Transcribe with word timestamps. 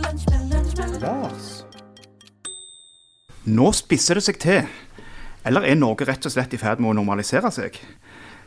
lunsj 0.04 0.26
med 0.30 0.44
Lars. 1.02 1.02
Lars. 1.02 1.64
Nå 3.44 3.72
spisser 3.74 4.14
det 4.20 4.24
seg 4.28 4.38
til. 4.44 4.70
Eller 5.42 5.66
er 5.66 5.76
Norge 5.80 6.06
rett 6.06 6.22
og 6.30 6.36
slett 6.36 6.54
i 6.54 6.62
ferd 6.62 6.78
med 6.84 6.94
å 6.94 6.98
normalisere 7.02 7.50
seg? 7.52 7.82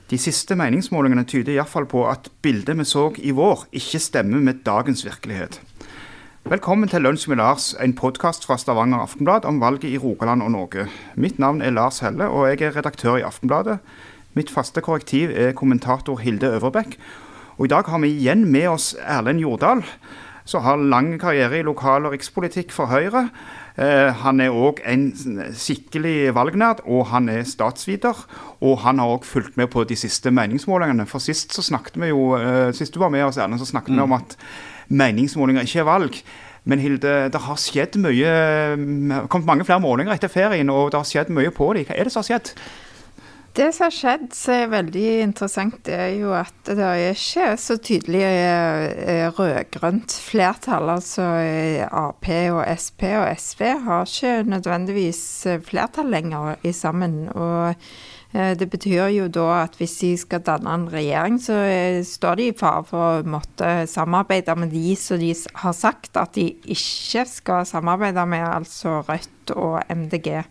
De 0.06 0.18
siste 0.22 0.54
meningsmålingene 0.54 1.26
tyder 1.26 1.56
iallfall 1.56 1.90
på 1.90 2.06
at 2.06 2.30
bildet 2.38 2.78
vi 2.78 2.86
så 2.86 3.08
i 3.18 3.34
vår, 3.34 3.66
ikke 3.74 3.98
stemmer 3.98 4.38
med 4.38 4.62
dagens 4.62 5.02
virkelighet. 5.08 5.58
Velkommen 6.46 6.86
til 6.86 7.02
Lunsj 7.02 7.24
med 7.26 7.40
Lars, 7.40 7.72
en 7.82 7.90
podkast 7.98 8.44
fra 8.46 8.54
Stavanger 8.54 9.00
Aftenblad 9.02 9.48
om 9.50 9.56
valget 9.58 9.88
i 9.90 9.98
Rogaland 9.98 10.44
og 10.46 10.52
Norge. 10.54 10.84
Mitt 11.18 11.40
navn 11.42 11.58
er 11.58 11.72
Lars 11.74 11.98
Helle, 11.98 12.28
og 12.30 12.46
jeg 12.46 12.68
er 12.68 12.76
redaktør 12.76 13.16
i 13.18 13.24
Aftenbladet. 13.26 13.80
Mitt 14.38 14.52
faste 14.54 14.78
korrektiv 14.80 15.32
er 15.34 15.56
kommentator 15.58 16.20
Hilde 16.22 16.46
Øverbekk. 16.46 16.94
Og 17.58 17.64
i 17.66 17.72
dag 17.72 17.90
har 17.90 17.98
vi 17.98 18.12
igjen 18.12 18.44
med 18.46 18.68
oss 18.76 18.92
Erlend 19.02 19.42
Jordal, 19.42 19.82
som 20.44 20.62
har 20.62 20.76
lang 20.76 21.16
karriere 21.18 21.58
i 21.58 21.66
lokal- 21.66 22.06
og 22.06 22.14
rikspolitikk 22.14 22.70
for 22.70 22.86
Høyre. 22.94 23.24
Eh, 23.74 24.14
han 24.14 24.40
er 24.40 24.54
òg 24.54 24.84
en 24.86 25.10
skikkelig 25.50 26.30
valgnerd, 26.38 26.84
og 26.86 27.08
han 27.10 27.28
er 27.28 27.42
statsviter. 27.42 28.22
Og 28.60 28.78
han 28.86 29.02
har 29.02 29.16
òg 29.16 29.26
fulgt 29.26 29.56
med 29.56 29.66
på 29.74 29.82
de 29.82 29.98
siste 29.98 30.30
meningsmålingene. 30.30 31.10
For 31.10 31.18
sist 31.18 31.58
så 31.58 31.66
snakket 31.72 31.98
vi 31.98 32.14
jo, 32.14 32.36
eh, 32.38 32.70
sist 32.72 32.94
du 32.94 33.02
var 33.02 33.10
med 33.10 33.26
oss, 33.26 33.36
Erlend, 33.36 33.58
så 33.58 33.66
snakket 33.66 33.96
vi 33.96 34.00
om 34.06 34.12
at 34.12 34.38
meningsmålinger 34.88 35.66
ikke 35.66 35.82
er 35.82 35.88
valg. 35.88 36.20
Men 36.66 36.82
Hilde, 36.82 37.12
det 37.30 37.40
har 37.44 37.58
skjedd 37.62 37.94
mye 38.02 38.30
Det 38.74 39.12
har 39.14 39.28
kommet 39.30 39.46
mange 39.46 39.66
flere 39.68 39.82
målinger 39.82 40.16
etter 40.16 40.32
ferien, 40.32 40.70
og 40.72 40.90
det 40.90 40.98
har 40.98 41.06
skjedd 41.06 41.30
mye 41.34 41.52
på 41.54 41.70
dem. 41.76 41.86
Hva 41.86 41.94
er 41.94 42.08
det 42.08 42.14
som 42.14 42.24
har 42.24 42.30
skjedd? 42.32 42.54
Det 43.56 43.70
som 43.72 43.86
har 43.86 43.92
skjedd 43.94 44.24
som 44.36 44.52
er 44.52 44.66
veldig 44.68 45.04
interessant, 45.24 45.78
det 45.86 45.94
er 45.96 46.10
jo 46.18 46.34
at 46.36 46.68
det 46.68 46.88
ikke 47.14 47.44
er 47.54 47.54
så 47.56 47.78
tydelig 47.80 48.20
eh, 48.20 49.30
rød-grønt 49.32 50.12
flertall. 50.20 50.90
Altså 50.92 51.24
eh, 51.40 51.86
Ap 51.88 52.28
og 52.52 52.60
Sp 52.76 53.06
og 53.16 53.30
SV 53.40 53.62
har 53.86 54.04
ikke 54.04 54.34
nødvendigvis 54.52 55.22
eh, 55.48 55.62
flertall 55.64 56.12
lenger 56.12 56.58
i 56.68 56.72
sammen. 56.76 57.30
Og 57.32 57.70
eh, 58.36 58.52
det 58.60 58.68
betyr 58.74 59.08
jo 59.14 59.30
da 59.32 59.46
at 59.62 59.78
hvis 59.80 59.96
de 60.02 60.10
skal 60.20 60.44
danne 60.44 60.74
en 60.76 60.84
regjering, 60.92 61.38
så 61.40 61.56
eh, 61.64 62.02
står 62.04 62.36
de 62.36 62.50
i 62.50 62.56
fare 62.60 62.84
for 62.90 63.06
å 63.06 63.30
måtte 63.38 63.86
samarbeide 63.88 64.58
med 64.60 64.76
de 64.76 64.92
som 65.00 65.22
de 65.22 65.32
har 65.62 65.78
sagt 65.80 66.20
at 66.20 66.36
de 66.36 66.50
ikke 66.76 67.24
skal 67.32 67.64
samarbeide 67.64 68.28
med, 68.28 68.44
altså 68.50 68.98
Rødt 69.08 69.56
og 69.56 69.80
MDG. 69.88 70.44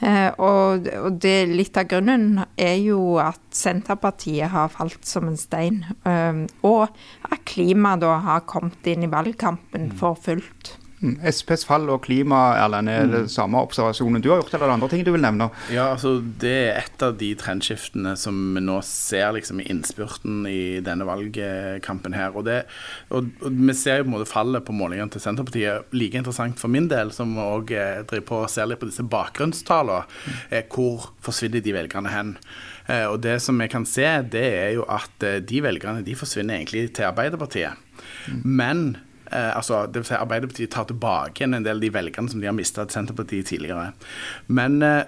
Eh, 0.00 0.28
og, 0.42 0.88
og 1.00 1.20
det, 1.22 1.36
litt 1.48 1.76
av 1.80 1.88
grunnen 1.88 2.42
er 2.60 2.76
jo 2.82 3.16
at 3.22 3.40
Senterpartiet 3.56 4.52
har 4.52 4.72
falt 4.74 5.06
som 5.08 5.30
en 5.30 5.38
stein. 5.40 5.84
eh, 6.04 6.42
og 6.66 6.88
at 7.30 7.44
klima 7.48 7.96
da 8.00 8.18
har 8.26 8.44
kommet 8.48 8.86
inn 8.92 9.06
i 9.06 9.12
valgkampen 9.12 9.92
for 9.96 10.18
fullt. 10.20 10.76
Mm, 11.06 11.16
SPs 11.30 11.64
fall 11.68 11.86
og 11.92 12.02
klima, 12.06 12.56
Erlend, 12.58 12.90
er 12.90 13.10
det 13.12 13.22
samme 13.30 13.60
observasjonen 13.62 14.22
du 14.24 14.30
har 14.32 14.40
gjort, 14.40 14.54
eller 14.54 14.66
er 14.66 14.72
det 14.72 14.76
andre 14.76 14.90
ting 14.92 15.04
du 15.06 15.12
vil 15.14 15.22
nevne? 15.22 15.48
Ja, 15.70 15.92
altså 15.92 16.16
Det 16.20 16.54
er 16.66 16.80
et 16.82 17.04
av 17.06 17.16
de 17.20 17.30
trendskiftene 17.38 18.16
som 18.18 18.40
vi 18.56 18.64
nå 18.64 18.80
ser 18.86 19.36
liksom 19.36 19.62
i 19.62 19.68
innspurten 19.72 20.44
i 20.50 20.80
denne 20.84 21.06
valgkampen 21.08 22.16
her. 22.16 22.34
Og, 22.34 22.46
det, 22.48 22.64
og, 23.10 23.30
og 23.40 23.60
vi 23.70 23.76
ser 23.78 24.00
jo 24.00 24.08
på 24.08 24.10
en 24.10 24.16
måte 24.18 24.30
fallet 24.30 24.66
på 24.66 24.76
målingene 24.76 25.12
til 25.14 25.22
Senterpartiet. 25.22 25.88
Like 25.96 26.18
interessant 26.18 26.60
for 26.60 26.72
min 26.72 26.90
del, 26.92 27.14
som 27.14 27.36
òg 27.40 27.70
driver 28.10 28.26
på 28.26 28.42
og 28.44 28.52
ser 28.52 28.68
litt 28.68 28.82
på 28.82 28.90
disse 28.90 29.06
bakgrunnstallene, 29.06 30.04
er 30.50 30.66
hvor 30.72 31.12
forsvinner 31.24 31.62
de 31.62 31.74
velgerne 31.76 32.12
hen? 32.12 32.36
Eh, 32.86 33.06
og 33.06 33.20
det 33.24 33.38
som 33.42 33.58
vi 33.60 33.68
kan 33.70 33.86
se, 33.88 34.06
det 34.32 34.46
er 34.60 34.70
jo 34.76 34.86
at 34.90 35.26
eh, 35.26 35.40
de 35.42 35.62
velgerne 35.64 36.04
de 36.06 36.14
forsvinner 36.18 36.60
egentlig 36.60 36.88
til 36.96 37.08
Arbeiderpartiet. 37.08 37.82
Men 38.42 38.96
Eh, 39.30 39.52
altså, 39.56 39.84
det 39.90 40.02
vil 40.02 40.08
si 40.08 40.16
Arbeiderpartiet 40.18 40.72
tar 40.74 40.88
tilbake 40.88 41.44
en 41.46 41.58
del 41.58 41.78
av 41.78 41.84
de 41.84 41.92
velgerne 41.94 42.32
som 42.32 42.42
de 42.42 42.48
har 42.48 42.56
mista 42.56 42.86
til 42.86 43.00
Senterpartiet 43.00 43.50
tidligere. 43.50 43.90
Men 44.46 44.80
eh, 44.86 45.04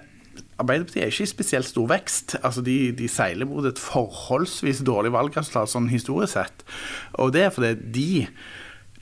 Arbeiderpartiet 0.59 1.05
er 1.05 1.13
ikke 1.13 1.27
i 1.27 1.31
spesielt 1.31 1.71
stor 1.71 1.89
vekst. 1.91 2.37
Altså, 2.43 2.65
de, 2.67 2.77
de 2.99 3.09
seiler 3.11 3.49
mot 3.49 3.67
et 3.69 3.83
forholdsvis 3.83 4.83
dårlig 4.87 5.15
valgresultat 5.15 5.71
sånn 5.71 5.91
historisk 5.93 6.35
sett. 6.35 6.67
Og 7.23 7.35
det 7.37 7.47
er 7.47 7.55
fordi 7.55 7.75
de 7.99 8.11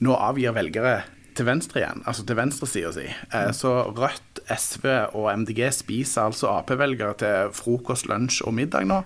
nå 0.05 0.13
avgir 0.13 0.53
velgere 0.53 0.99
til 1.37 1.47
venstre 1.47 1.81
igjen, 1.81 2.03
altså 2.09 2.25
til 2.27 2.37
venstresida 2.39 2.91
si. 2.95 3.05
Eh, 3.07 3.51
så 3.55 3.73
Rødt, 3.97 4.41
SV 4.47 4.85
og 5.17 5.27
MDG 5.41 5.61
spiser 5.75 6.27
altså 6.27 6.49
Ap-velgere 6.53 7.17
til 7.19 7.51
frokost, 7.55 8.07
lunsj 8.09 8.41
og 8.47 8.55
middag 8.57 8.87
nå, 8.87 9.01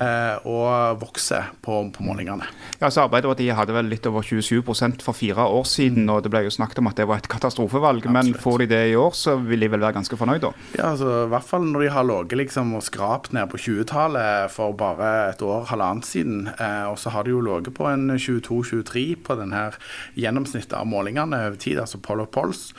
eh, 0.00 0.48
og 0.48 1.00
vokser 1.02 1.52
på, 1.64 1.78
på 1.94 2.06
målingene. 2.06 2.48
Ja, 2.80 2.90
så 2.90 3.06
Arbeiderpartiet 3.06 3.56
hadde 3.56 3.76
vel 3.76 3.90
litt 3.92 4.06
over 4.10 4.24
27% 4.26 5.04
for 5.04 5.16
fire 5.16 5.46
år 5.46 5.66
siden, 5.68 6.08
og 6.12 6.24
det 6.24 6.32
ble 6.32 6.44
jo 6.46 6.54
snakket 6.54 6.82
om 6.82 6.90
at 6.90 6.98
det 6.98 7.08
var 7.08 7.22
et 7.22 7.30
katastrofevalg. 7.32 8.08
Men 8.08 8.32
Absolutt. 8.32 8.42
får 8.42 8.62
de 8.64 8.68
det 8.72 8.82
i 8.92 8.96
år, 8.98 9.16
så 9.16 9.36
vil 9.40 9.64
de 9.64 9.70
vel 9.72 9.84
være 9.84 9.96
ganske 10.00 10.18
fornøyd, 10.18 10.42
da. 10.44 10.52
Ja, 10.76 10.92
altså, 10.92 11.10
I 11.26 11.30
hvert 11.32 11.48
fall 11.48 11.68
når 11.68 11.86
de 11.86 11.92
har 11.96 12.08
ligget 12.08 12.40
liksom, 12.42 12.74
og 12.78 12.84
skrapt 12.86 13.32
ned 13.36 13.48
på 13.52 13.60
20-tallet 13.62 14.52
for 14.52 14.76
bare 14.78 15.12
et 15.30 15.44
år, 15.46 15.68
halvannet 15.70 16.08
siden. 16.08 16.48
Eh, 16.56 16.86
og 16.90 16.98
så 17.00 17.14
har 17.14 17.26
de 17.26 17.34
jo 17.34 17.42
ligget 17.44 17.76
på 17.76 17.88
en 17.90 18.10
22-23 18.16 19.06
på 19.22 19.38
den 19.38 19.54
her 19.56 19.78
gjennomsnittet 20.18 20.74
av 20.78 20.88
målingene 20.90 21.38
over 21.46 21.61
tid, 21.62 21.80
altså 21.82 22.00
poll 22.02 22.22
of 22.24 22.30
polls. 22.34 22.70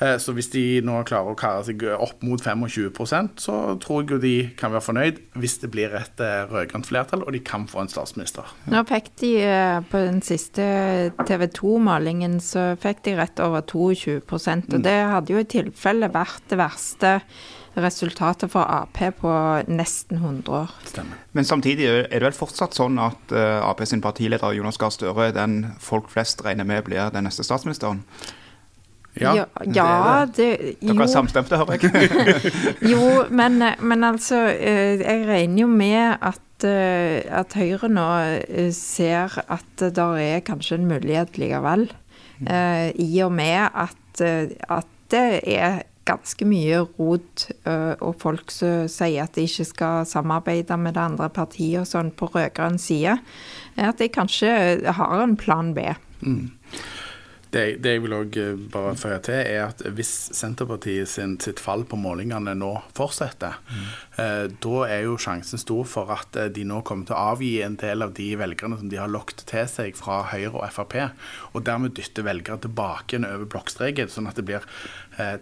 Eh, 0.00 0.16
så 0.22 0.34
hvis 0.36 0.50
de 0.54 0.64
nå 0.86 1.00
klarer 1.08 1.34
å 1.34 1.38
kare 1.38 1.64
seg 1.68 1.84
opp 1.96 2.24
mot 2.26 2.40
25% 2.40 3.44
så 3.44 3.56
tror 3.82 4.02
jeg 4.02 4.14
jo 4.14 4.20
de 4.22 4.34
kan 4.58 4.72
være 4.74 4.86
fornøyd 4.86 5.20
hvis 5.40 5.58
det 5.62 5.70
blir 5.74 5.94
et 5.98 6.24
eh, 6.24 6.42
rød-grønt 6.50 6.88
flertall 6.88 7.24
og 7.26 7.34
de 7.36 7.42
kan 7.44 7.66
få 7.70 7.84
en 7.84 7.92
statsminister. 7.92 8.48
Nå 8.72 8.82
fikk 8.88 9.12
de 9.22 9.32
eh, 9.44 9.78
på 9.90 10.02
den 10.06 10.20
siste 10.24 10.64
TV 11.28 11.46
2-målingen 11.60 12.38
så 12.44 12.72
fikk 12.80 13.04
de 13.08 13.16
rett 13.20 13.44
over 13.44 13.64
22% 13.66 14.74
og 14.74 14.84
det 14.84 14.98
hadde 15.12 15.34
jo 15.34 15.42
i 15.42 15.48
tilfelle 15.50 16.10
vært 16.12 16.46
det 16.50 16.60
verste 16.60 17.16
resultatet 17.82 18.50
for 18.52 18.64
Ap 18.64 18.98
på 19.20 19.32
nesten 19.70 20.20
100 20.20 20.52
år. 20.52 20.74
Stemmer. 20.88 21.20
Men 21.32 21.46
samtidig 21.48 21.86
er 21.88 22.08
det 22.10 22.26
vel 22.28 22.36
fortsatt 22.36 22.76
sånn 22.76 22.98
at 23.02 23.32
eh, 23.34 23.60
Ap 23.64 23.82
sin 23.86 24.02
partileder 24.04 24.56
Jonas 24.56 24.78
Gahr 24.80 24.92
Støre 24.94 25.30
den 25.36 25.62
folk 25.82 26.10
flest 26.12 26.44
regner 26.46 26.68
med 26.68 26.84
blir 26.88 27.10
den 27.14 27.28
neste 27.28 27.46
statsministeren. 27.46 28.04
ja, 29.18 29.32
ja 29.66 30.26
det, 30.30 30.76
Dere 30.80 30.94
er 30.94 31.00
jo, 31.02 31.08
samstemte, 31.10 31.58
hører 31.58 31.82
jeg. 31.82 32.10
jo 32.92 33.24
men, 33.30 33.58
men 33.82 34.06
altså 34.06 34.44
eh, 34.54 35.00
Jeg 35.00 35.26
regner 35.26 35.64
jo 35.64 35.66
med 35.66 36.14
at, 36.22 36.64
eh, 36.64 37.26
at 37.26 37.56
Høyre 37.58 37.90
nå 37.90 38.06
ser 38.76 39.40
at 39.50 39.66
det 39.82 39.96
der 39.98 40.22
er 40.22 40.46
kanskje 40.46 40.78
en 40.78 40.88
mulighet 40.92 41.42
likevel. 41.42 41.88
eh, 42.46 42.90
I 42.94 43.22
og 43.26 43.34
med 43.34 43.66
at, 43.74 44.22
at 44.22 44.96
det 45.10 45.40
er 45.42 45.82
ganske 46.08 46.46
mye 46.48 46.80
rot 46.98 47.46
eh, 47.68 47.94
og 48.00 48.16
folk 48.22 48.52
som 48.54 48.88
sier 48.90 49.26
at 49.26 49.36
de 49.36 49.44
ikke 49.48 49.68
skal 49.68 50.06
samarbeide 50.08 50.78
med 50.80 50.96
det 50.96 51.04
andre 51.04 51.28
partiet 51.34 51.82
og 51.82 51.90
sånn 51.90 52.12
på 52.16 52.30
rød-grønn 52.32 52.80
side. 52.80 53.18
er 53.76 53.92
At 53.92 54.00
de 54.00 54.10
kanskje 54.12 54.50
har 54.96 55.20
en 55.20 55.36
plan 55.40 55.74
B. 55.76 55.90
Det, 57.50 57.80
det 57.82 57.96
jeg 57.96 58.02
vil 58.04 58.12
også 58.14 58.42
eh, 58.44 58.58
bare 58.70 58.92
føye 58.98 59.18
til, 59.26 59.40
er 59.40 59.64
at 59.64 59.80
hvis 59.96 60.10
Senterpartiet 60.38 61.10
sin, 61.10 61.32
sitt 61.42 61.58
fall 61.62 61.82
på 61.88 61.98
målingene 61.98 62.54
nå 62.54 62.68
fortsetter, 62.94 63.56
eh, 64.22 64.44
da 64.62 64.74
er 64.86 65.02
jo 65.08 65.16
sjansen 65.18 65.58
stor 65.58 65.88
for 65.90 66.12
at 66.14 66.38
de 66.54 66.66
nå 66.66 66.78
kommer 66.86 67.08
til 67.08 67.16
å 67.18 67.32
avgi 67.32 67.50
en 67.66 67.74
del 67.80 68.06
av 68.06 68.14
de 68.14 68.28
velgerne 68.38 68.78
som 68.78 68.92
de 68.92 69.00
har 69.02 69.10
lokket 69.10 69.42
til 69.50 69.66
seg 69.70 69.98
fra 69.98 70.20
Høyre 70.30 70.54
og 70.60 70.68
Frp, 70.76 70.94
og 71.50 71.66
dermed 71.66 71.96
dytte 71.98 72.22
velgere 72.26 72.62
tilbake 72.68 73.18
over 73.18 73.50
blokkstreken, 73.50 74.12
sånn 74.14 74.30
at 74.30 74.38
det 74.38 74.46
blir 74.46 74.70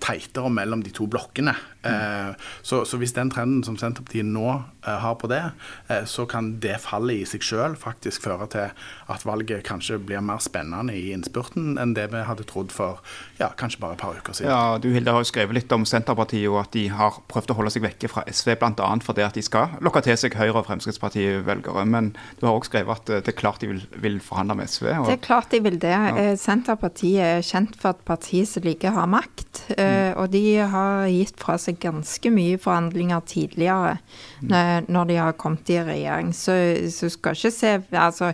teitere 0.03 0.51
mellom 0.53 0.83
de 0.85 0.93
to 0.95 1.07
blokkene. 1.11 1.55
Eh, 1.87 2.35
så, 2.63 2.85
så 2.85 2.99
hvis 2.99 3.15
den 3.15 3.31
trenden 3.31 3.63
som 3.65 3.77
Senterpartiet 3.79 4.27
nå 4.27 4.47
eh, 4.51 4.97
har 4.99 5.15
på 5.21 5.29
det, 5.31 5.43
eh, 5.89 6.05
så 6.11 6.27
kan 6.29 6.57
det 6.63 6.81
fallet 6.83 7.23
i 7.23 7.27
seg 7.29 7.45
sjøl 7.47 7.77
faktisk 7.79 8.25
føre 8.27 8.49
til 8.51 8.73
at 9.13 9.27
valget 9.27 9.63
kanskje 9.67 10.01
blir 10.03 10.23
mer 10.25 10.43
spennende 10.43 10.97
i 10.97 11.13
innspurten 11.15 11.77
enn 11.79 11.95
det 11.97 12.09
vi 12.13 12.25
hadde 12.27 12.47
trodd 12.49 12.75
for 12.75 12.99
ja, 13.39 13.53
kanskje 13.59 13.83
bare 13.85 13.95
et 13.95 14.03
par 14.03 14.19
uker 14.19 14.37
siden. 14.37 14.51
Ja, 14.51 14.79
Du 14.83 14.91
Hilde, 14.91 15.15
har 15.15 15.23
jo 15.23 15.31
skrevet 15.31 15.55
litt 15.55 15.73
om 15.75 15.87
Senterpartiet 15.89 16.49
og 16.51 16.61
at 16.65 16.75
de 16.75 16.89
har 16.93 17.21
prøvd 17.31 17.55
å 17.55 17.59
holde 17.61 17.75
seg 17.75 17.87
vekke 17.87 18.11
fra 18.11 18.27
SV, 18.27 18.57
bl.a. 18.59 18.91
fordi 19.05 19.25
at 19.27 19.39
de 19.39 19.45
skal 19.47 19.79
lokke 19.85 20.03
til 20.05 20.19
seg 20.19 20.35
Høyre- 20.39 20.59
og 20.59 20.67
Fremskrittsparti-velgere. 20.69 21.87
Men 21.89 22.13
du 22.41 22.47
har 22.49 22.57
også 22.57 22.73
skrevet 22.73 23.05
at 23.05 23.15
eh, 23.15 23.23
det 23.23 23.35
er 23.35 23.39
klart 23.39 23.63
de 23.63 23.71
vil, 23.71 23.85
vil 24.03 24.19
forhandle 24.25 24.59
med 24.59 24.73
SV. 24.73 24.91
Og, 24.99 25.13
Det 25.13 25.19
er 25.21 25.25
klart 25.29 25.55
de 25.55 25.63
vil 25.63 25.79
det. 25.79 25.95
Ja. 25.95 26.35
Senterpartiet 26.39 27.23
er 27.23 27.47
kjent 27.47 27.79
for 27.79 27.95
et 27.95 28.05
parti 28.09 28.43
som 28.49 28.67
liker 28.67 28.91
å 28.91 29.03
ha 29.03 29.07
makt. 29.11 29.68
Eh, 29.76 30.12
Og 30.17 30.31
de 30.32 30.43
har 30.73 31.06
gitt 31.12 31.38
fra 31.41 31.56
seg 31.61 31.81
ganske 31.82 32.32
mye 32.32 32.59
forhandlinger 32.61 33.25
tidligere 33.29 33.97
når 34.41 34.87
når 34.88 35.09
de 35.09 35.17
har 35.19 35.37
kommet 35.38 35.70
i 35.70 35.79
regjering. 35.82 36.32
Så, 36.35 36.55
så 36.93 37.11
skal 37.12 37.37
ikke 37.37 37.50
se 37.55 37.73
Altså, 37.93 38.32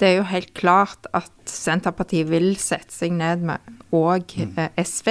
det 0.00 0.08
er 0.08 0.16
jo 0.18 0.28
helt 0.30 0.52
klart 0.54 1.08
at 1.16 1.32
Senterpartiet 1.46 2.28
vil 2.30 2.54
sette 2.60 2.94
seg 2.94 3.14
ned 3.16 3.44
med 3.46 3.74
og 3.94 4.32
mm. 4.36 4.56
SV 4.82 5.10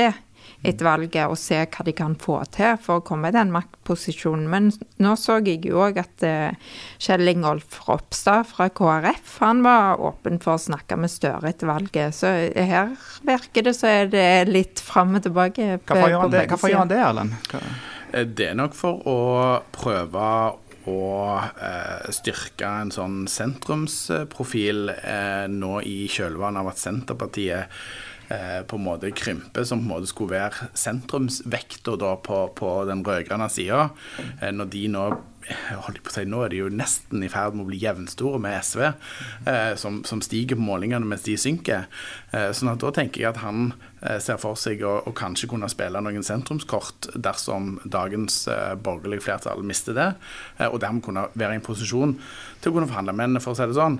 etter 0.65 0.87
valget 0.87 1.29
og 1.29 1.37
se 1.39 1.61
hva 1.63 1.85
de 1.87 1.93
kan 1.95 2.15
få 2.19 2.39
til 2.55 2.75
for 2.81 2.99
å 2.99 3.05
komme 3.05 3.29
i 3.31 3.35
den 3.35 3.53
maktposisjonen. 3.53 4.47
Men 4.51 4.71
nå 5.03 5.15
så 5.19 5.39
jeg 5.45 5.65
jo 5.69 5.81
òg 5.85 5.99
at 6.01 6.25
eh, 6.25 6.75
Kjell 7.01 7.31
Ingolf 7.31 7.79
Ropstad 7.87 8.49
fra 8.49 8.69
KrF 8.73 9.37
han 9.45 9.63
var 9.65 10.01
åpen 10.01 10.41
for 10.43 10.57
å 10.57 10.65
snakke 10.65 10.97
med 10.99 11.13
Støre 11.13 11.51
etter 11.53 11.69
valget. 11.69 12.15
Så 12.17 12.31
her 12.55 12.95
virker 13.27 13.69
det 13.69 13.75
så 13.77 13.91
er 13.91 14.11
det 14.11 14.27
litt 14.51 14.81
fram 14.83 15.15
og 15.17 15.25
tilbake. 15.27 15.75
Hvorfor 15.85 16.11
gjør 16.11 16.25
han 16.25 16.35
det, 16.35 16.45
gjør 16.49 16.81
han 16.81 16.91
det 16.93 17.01
Erlend? 17.05 17.39
Eh, 18.11 18.25
Det 18.25 18.51
er 18.51 18.59
nok 18.59 18.75
for 18.77 19.01
å 19.07 19.17
prøve 19.75 20.27
å 20.85 20.97
eh, 21.41 22.09
styrke 22.13 22.69
en 22.81 22.91
sånn 22.93 23.23
sentrumsprofil 23.31 24.91
eh, 24.93 25.45
nå 25.49 25.79
i 25.81 26.05
kjølvannet 26.11 26.61
av 26.61 26.69
at 26.73 26.81
Senterpartiet 26.81 27.79
på 28.27 28.79
en 28.79 28.85
måte 28.85 29.11
krymper, 29.15 29.63
som 29.67 29.83
på 29.83 29.85
en 29.85 29.93
måte 29.93 30.09
skulle 30.09 30.35
være 30.35 30.69
sentrumsvekta 30.73 31.95
på, 32.25 32.41
på 32.57 32.73
den 32.89 33.05
rød-grønne 33.05 33.49
sida. 33.51 33.89
Eh, 34.41 34.51
når 34.51 34.71
de 34.73 34.87
nå 34.91 35.07
jeg 35.45 35.77
holdt 35.85 36.01
på 36.01 36.09
å 36.09 36.13
si, 36.15 36.23
Nå 36.25 36.39
er 36.41 36.53
de 36.53 36.61
jo 36.63 36.69
nesten 36.73 37.23
i 37.25 37.29
ferd 37.29 37.55
med 37.55 37.65
å 37.65 37.69
bli 37.69 37.77
jevnstore 37.81 38.39
med 38.41 38.57
SV, 38.65 38.81
eh, 39.51 39.73
som, 39.77 39.99
som 40.07 40.21
stiger 40.23 40.57
på 40.57 40.65
målingene 40.65 41.05
mens 41.05 41.25
de 41.25 41.35
synker. 41.37 41.85
Eh, 42.33 42.49
sånn 42.55 42.71
at 42.73 42.81
Da 42.81 42.91
tenker 42.95 43.21
jeg 43.21 43.29
at 43.29 43.43
han 43.43 43.67
eh, 44.01 44.17
ser 44.23 44.39
for 44.41 44.57
seg 44.59 44.81
å, 44.85 44.97
å 45.05 45.13
kanskje 45.15 45.49
kunne 45.51 45.69
spille 45.71 46.01
noen 46.01 46.25
sentrumskort 46.25 47.11
dersom 47.13 47.75
dagens 47.85 48.45
eh, 48.51 48.73
borgerlige 48.73 49.27
flertall 49.27 49.61
mister 49.65 49.97
det, 49.97 50.09
eh, 50.57 50.69
og 50.69 50.81
dermed 50.83 51.05
kunne 51.05 51.27
være 51.37 51.57
i 51.57 51.61
en 51.61 51.67
posisjon 51.67 52.17
til 52.61 52.71
å 52.71 52.79
kunne 52.79 52.89
forhandle. 52.89 53.17
Men 53.21 53.41
for 53.43 53.53
å 53.53 53.59
si 53.59 53.69
det 53.69 53.77
sånn, 53.77 53.99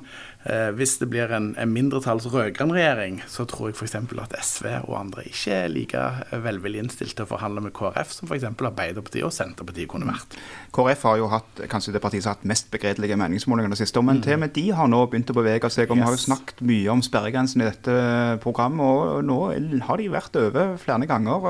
eh, 0.50 0.70
hvis 0.78 0.96
det 1.02 1.10
blir 1.12 1.32
en, 1.36 1.52
en 1.60 1.74
mindretalls 1.74 2.28
rød-grønn 2.32 2.74
regjering, 2.76 3.20
så 3.32 3.46
tror 3.50 3.70
jeg 3.70 3.78
f.eks. 3.78 3.96
at 3.98 4.38
SV 4.40 4.70
og 4.86 4.96
andre 5.00 5.26
ikke 5.30 5.58
er 5.58 5.74
like 5.74 6.06
eh, 6.30 6.38
velvillig 6.46 6.84
innstilt 6.86 7.16
til 7.18 7.28
å 7.28 7.32
forhandle 7.34 7.66
med 7.66 7.76
KrF 7.76 8.16
som 8.16 8.30
f.eks. 8.30 8.48
Arbeiderpartiet 8.54 9.28
og 9.28 9.34
Senterpartiet 9.36 9.90
kunne 9.92 10.10
vært. 10.10 10.38
KrF 10.76 11.06
har 11.10 11.22
jo 11.22 11.30
hatt 11.34 11.66
kanskje 11.72 11.96
det 11.96 12.04
partiet 12.04 12.26
som 12.26 12.34
har 12.34 12.40
hatt 12.40 12.50
mest 12.50 12.72
begredelige 12.74 13.20
meningsmålinger 13.20 13.76
det 13.76 13.82
siste 13.84 14.02
men 14.06 14.20
mm. 14.20 14.26
til 14.26 14.38
og 14.38 14.44
med 14.46 14.56
de 14.56 14.66
har 14.80 14.90
nå 14.92 15.04
begynt 15.12 15.32
å 15.32 15.38
bevege 15.38 15.72
seg. 15.74 15.90
og 15.90 16.00
Vi 16.00 16.08
har 16.08 16.18
jo 16.18 16.26
snakket 16.26 16.66
mye 16.66 16.92
om 16.94 17.04
sperregrensen 17.06 17.64
i 17.64 17.70
dette 17.70 17.96
programmet, 18.44 18.84
og 18.86 19.24
nå 19.26 19.40
har 19.88 20.02
de 20.02 20.12
vært 20.14 20.38
over 20.42 20.76
flere 20.82 21.10
ganger. 21.10 21.50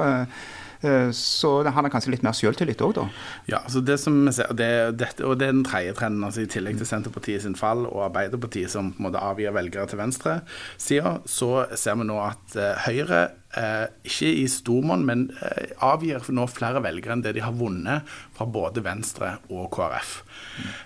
Eh, 0.82 1.12
Så 1.16 1.52
han 1.64 1.86
har 1.86 1.92
kanskje 1.94 2.16
litt 2.16 2.26
mer 2.26 2.36
selvtillit 2.36 2.82
òg, 2.86 2.96
da. 2.98 3.06
Ja, 3.50 3.62
altså 3.64 3.82
det 3.86 4.00
som 4.02 4.18
vi 4.26 4.34
ser, 4.36 4.52
det, 4.58 4.70
det, 5.00 5.12
og 5.22 5.38
det 5.40 5.50
er 5.50 5.56
den 5.56 5.64
tredje 5.68 5.96
trenden. 5.98 6.24
altså 6.28 6.44
I 6.44 6.52
tillegg 6.52 6.78
til 6.82 6.90
Senterpartiet 6.90 7.46
sin 7.46 7.56
fall 7.60 7.86
og 7.86 8.04
Arbeiderpartiet 8.10 8.74
som 8.74 8.92
på 8.94 9.02
en 9.02 9.08
måte 9.10 9.24
avgir 9.24 9.56
velgere 9.56 9.88
til 9.90 10.02
venstresida, 10.02 11.18
så 11.26 11.52
ser 11.76 12.00
vi 12.00 12.08
nå 12.10 12.20
at 12.24 12.58
eh, 12.60 12.86
Høyre, 12.86 13.22
eh, 13.56 13.86
ikke 14.08 14.32
i 14.42 14.46
stormonn, 14.52 15.06
men 15.08 15.28
eh, 15.40 15.72
avgir 15.86 16.26
nå 16.36 16.48
flere 16.52 16.84
velgere 16.84 17.16
enn 17.16 17.24
det 17.26 17.36
de 17.38 17.46
har 17.46 17.56
vunnet 17.56 18.06
fra 18.36 18.48
både 18.50 18.84
Venstre 18.86 19.38
og 19.50 19.70
KrF. 19.76 20.18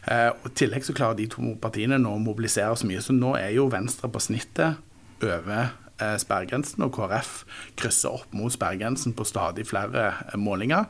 Eh, 0.06 0.30
og 0.34 0.50
I 0.52 0.56
tillegg 0.64 0.86
så 0.88 0.96
klarer 0.98 1.20
de 1.20 1.30
to 1.32 1.56
partiene 1.62 2.00
nå 2.02 2.16
å 2.16 2.24
mobilisere 2.24 2.76
så 2.78 2.90
mye, 2.90 3.04
så 3.04 3.16
nå 3.16 3.36
er 3.40 3.54
jo 3.58 3.70
Venstre 3.72 4.12
på 4.12 4.22
snittet 4.24 4.80
over 5.26 5.74
sperregrensen, 6.22 6.84
og 6.86 6.94
KrF 6.96 7.44
krysser 7.80 8.16
opp 8.20 8.34
mot 8.36 8.54
sperregrensen 8.54 9.16
på 9.18 9.28
stadig 9.28 9.68
flere 9.70 10.10
eh, 10.30 10.40
målinger. 10.40 10.90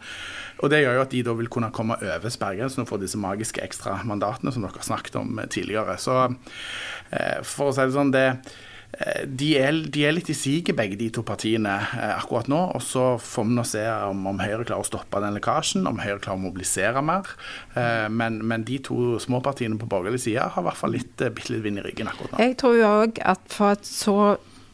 Og 0.59 0.71
Det 0.71 0.83
gjør 0.83 0.99
jo 0.99 1.05
at 1.05 1.13
de 1.13 1.25
da 1.25 1.35
vil 1.39 1.51
kunne 1.51 1.73
komme 1.75 1.99
over 1.99 2.33
sperregrensen 2.33 2.85
og 2.85 2.89
få 2.91 3.01
disse 3.01 3.19
magiske 3.19 3.63
ekstramandatene 3.65 4.53
som 4.53 4.65
dere 4.65 4.79
har 4.79 4.89
snakket 4.89 5.21
om 5.21 5.39
eh, 5.39 5.51
tidligere. 5.51 5.99
Så 6.01 6.25
eh, 6.25 7.39
for 7.43 7.69
å 7.69 7.75
si 7.75 7.85
det 7.85 7.95
sånn, 7.95 8.11
det 8.15 8.25
eh, 8.29 9.23
de 9.25 9.49
er, 9.59 9.79
de 9.93 10.05
er 10.07 10.15
litt 10.15 10.31
i 10.33 10.37
siget, 10.37 10.75
begge 10.77 10.97
de 10.99 11.09
to 11.13 11.23
partiene, 11.27 11.77
eh, 11.95 12.15
akkurat 12.17 12.49
nå. 12.51 12.61
Og 12.75 12.83
så 12.83 13.05
får 13.21 13.47
vi 13.47 13.57
nå 13.57 13.65
se 13.67 13.85
om, 14.09 14.25
om 14.33 14.41
Høyre 14.43 14.65
klarer 14.65 14.83
å 14.83 14.89
stoppe 14.89 15.23
den 15.23 15.37
lekkasjen, 15.37 15.87
om 15.89 16.01
Høyre 16.03 16.19
klarer 16.19 16.41
å 16.41 16.45
mobilisere 16.47 17.03
mer. 17.05 17.31
Eh, 17.75 18.07
men, 18.11 18.41
men 18.49 18.67
de 18.67 18.81
to 18.89 19.15
småpartiene 19.21 19.79
på 19.79 19.89
borgerlig 19.89 20.23
side 20.25 20.51
har 20.55 20.63
i 20.63 20.69
hvert 20.69 20.81
fall 20.81 20.95
litt, 20.97 21.15
eh, 21.21 21.33
bitte 21.33 21.55
litt 21.55 21.65
vind 21.65 21.81
i 21.81 21.87
ryggen 21.87 22.11
akkurat 22.11 22.35
nå. 22.35 22.43
Jeg 22.43 22.59
tror 22.61 22.77
jo 22.79 22.93
òg 23.05 23.23
at 23.35 23.47
for 23.53 23.77
et 23.77 23.87
så 23.87 24.19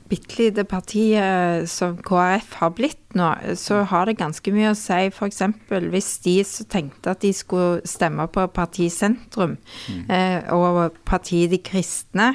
bitte 0.10 0.38
lite 0.40 0.66
parti 0.70 1.14
eh, 1.18 1.66
som 1.70 1.98
KrF 2.06 2.54
har 2.60 2.74
blitt 2.78 3.02
nå, 3.16 3.30
så 3.56 3.80
har 3.88 4.10
det 4.10 4.18
ganske 4.20 4.52
mye 4.52 4.74
å 4.74 4.78
si 4.78 5.08
f.eks. 5.08 5.42
hvis 5.88 6.10
de 6.26 6.36
tenkte 6.72 7.14
at 7.14 7.24
de 7.24 7.32
skulle 7.36 7.80
stemme 7.88 8.28
på 8.32 8.44
partisentrum 8.54 9.56
mm. 9.56 10.02
eh, 10.12 10.52
og 10.54 10.98
Partiet 11.08 11.54
De 11.54 11.62
Kristne, 11.64 12.34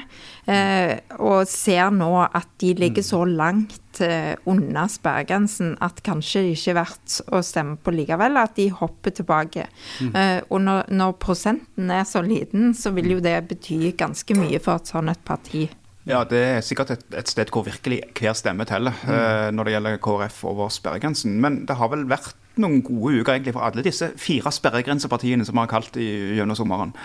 eh, 0.49 0.97
og 1.21 1.45
ser 1.49 1.93
nå 1.93 2.09
at 2.25 2.49
de 2.63 2.73
ligger 2.81 3.05
så 3.05 3.21
langt 3.29 4.01
eh, 4.01 4.33
unna 4.49 4.87
sperregrensen 4.89 5.75
at 5.85 6.01
kanskje 6.05 6.47
det 6.47 6.55
ikke 6.57 6.73
er 6.73 6.79
verdt 6.81 7.19
å 7.29 7.43
stemme 7.45 7.77
på 7.77 7.93
likevel, 7.95 8.39
at 8.41 8.57
de 8.57 8.71
hopper 8.73 9.13
tilbake. 9.21 9.67
Eh, 10.09 10.39
og 10.49 10.65
når, 10.65 10.89
når 10.89 11.13
prosenten 11.21 11.93
er 11.93 12.07
så 12.09 12.25
liten, 12.25 12.73
så 12.77 12.93
vil 12.97 13.13
jo 13.15 13.21
det 13.23 13.37
bety 13.51 13.93
ganske 13.99 14.39
mye 14.39 14.61
for 14.63 14.81
et 14.81 14.91
sånt 14.91 15.13
et 15.13 15.23
parti. 15.27 15.67
Ja, 16.09 16.23
det 16.25 16.39
er 16.41 16.63
sikkert 16.65 16.95
et, 16.95 17.03
et 17.13 17.29
sted 17.29 17.51
hvor 17.53 17.65
virkelig 17.67 17.99
hver 18.17 18.33
stemme 18.37 18.65
teller 18.65 18.95
eh, 19.05 19.49
når 19.53 19.67
det 19.67 19.75
gjelder 19.75 19.99
KrF 20.01 20.39
over 20.49 20.71
sperregrensen. 20.73 21.35
Men 21.43 21.61
det 21.69 21.77
har 21.77 21.91
vel 21.93 22.07
vært 22.09 22.33
noen 22.61 22.81
gode 22.83 23.21
uker 23.21 23.35
egentlig 23.35 23.53
for 23.55 23.67
alle 23.67 23.85
disse 23.85 24.09
fire 24.19 24.51
sperregrensepartiene 24.53 25.45
som 25.45 25.55
vi 25.55 25.63
har 25.63 25.71
kalt 25.71 25.99
i, 26.01 26.09
gjennom 26.39 26.57
sommeren. 26.57 26.95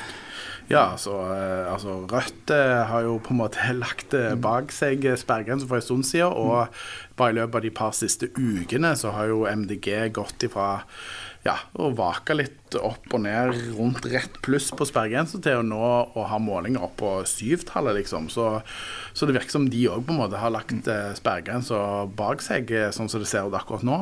Ja, 0.67 0.97
altså, 0.97 1.13
eh, 1.31 1.73
altså 1.73 2.01
Rødt 2.11 2.51
eh, 2.51 2.81
har 2.91 3.05
jo 3.07 3.21
på 3.23 3.35
en 3.35 3.41
måte 3.45 3.63
lagt 3.85 4.17
eh, 4.19 4.35
bak 4.35 4.73
seg 4.75 5.05
sperregrensen 5.21 5.69
for 5.71 5.79
en 5.79 5.87
stund 5.87 6.09
siden. 6.09 6.33
Og 6.33 6.67
bare 7.19 7.35
i 7.35 7.39
løpet 7.39 7.61
av 7.61 7.67
de 7.69 7.75
par 7.77 7.95
siste 7.95 8.33
ukene 8.35 8.97
så 8.99 9.15
har 9.15 9.31
jo 9.31 9.45
MDG 9.47 10.09
gått 10.17 10.49
ifra 10.49 10.81
ja, 11.47 11.55
å 11.79 11.93
vake 11.95 12.35
litt 12.35 12.66
opp 12.84 13.14
og 13.14 13.23
ned 13.25 13.55
rundt 13.76 14.06
rett 14.11 14.38
pluss 14.44 14.69
på 14.75 14.87
sperregrensa 14.88 15.40
til 15.43 15.61
å 15.61 15.67
nå 15.67 15.90
å 16.17 16.25
ha 16.31 16.38
målinger 16.43 16.84
opp 16.84 16.96
på 17.00 17.12
syvtallet, 17.28 18.00
liksom. 18.00 18.28
Så, 18.32 18.49
så 19.17 19.28
det 19.28 19.37
virker 19.37 19.56
som 19.56 19.69
de 19.70 19.84
òg 19.93 20.05
på 20.06 20.14
en 20.14 20.20
måte 20.23 20.40
har 20.40 20.52
lagt 20.55 20.88
eh, 20.90 21.12
sperregrensa 21.19 22.06
bak 22.19 22.44
seg, 22.44 22.73
eh, 22.73 22.90
sånn 22.94 23.11
som 23.12 23.23
det 23.23 23.31
ser 23.31 23.49
ut 23.49 23.56
akkurat 23.56 23.84
nå. 23.87 23.99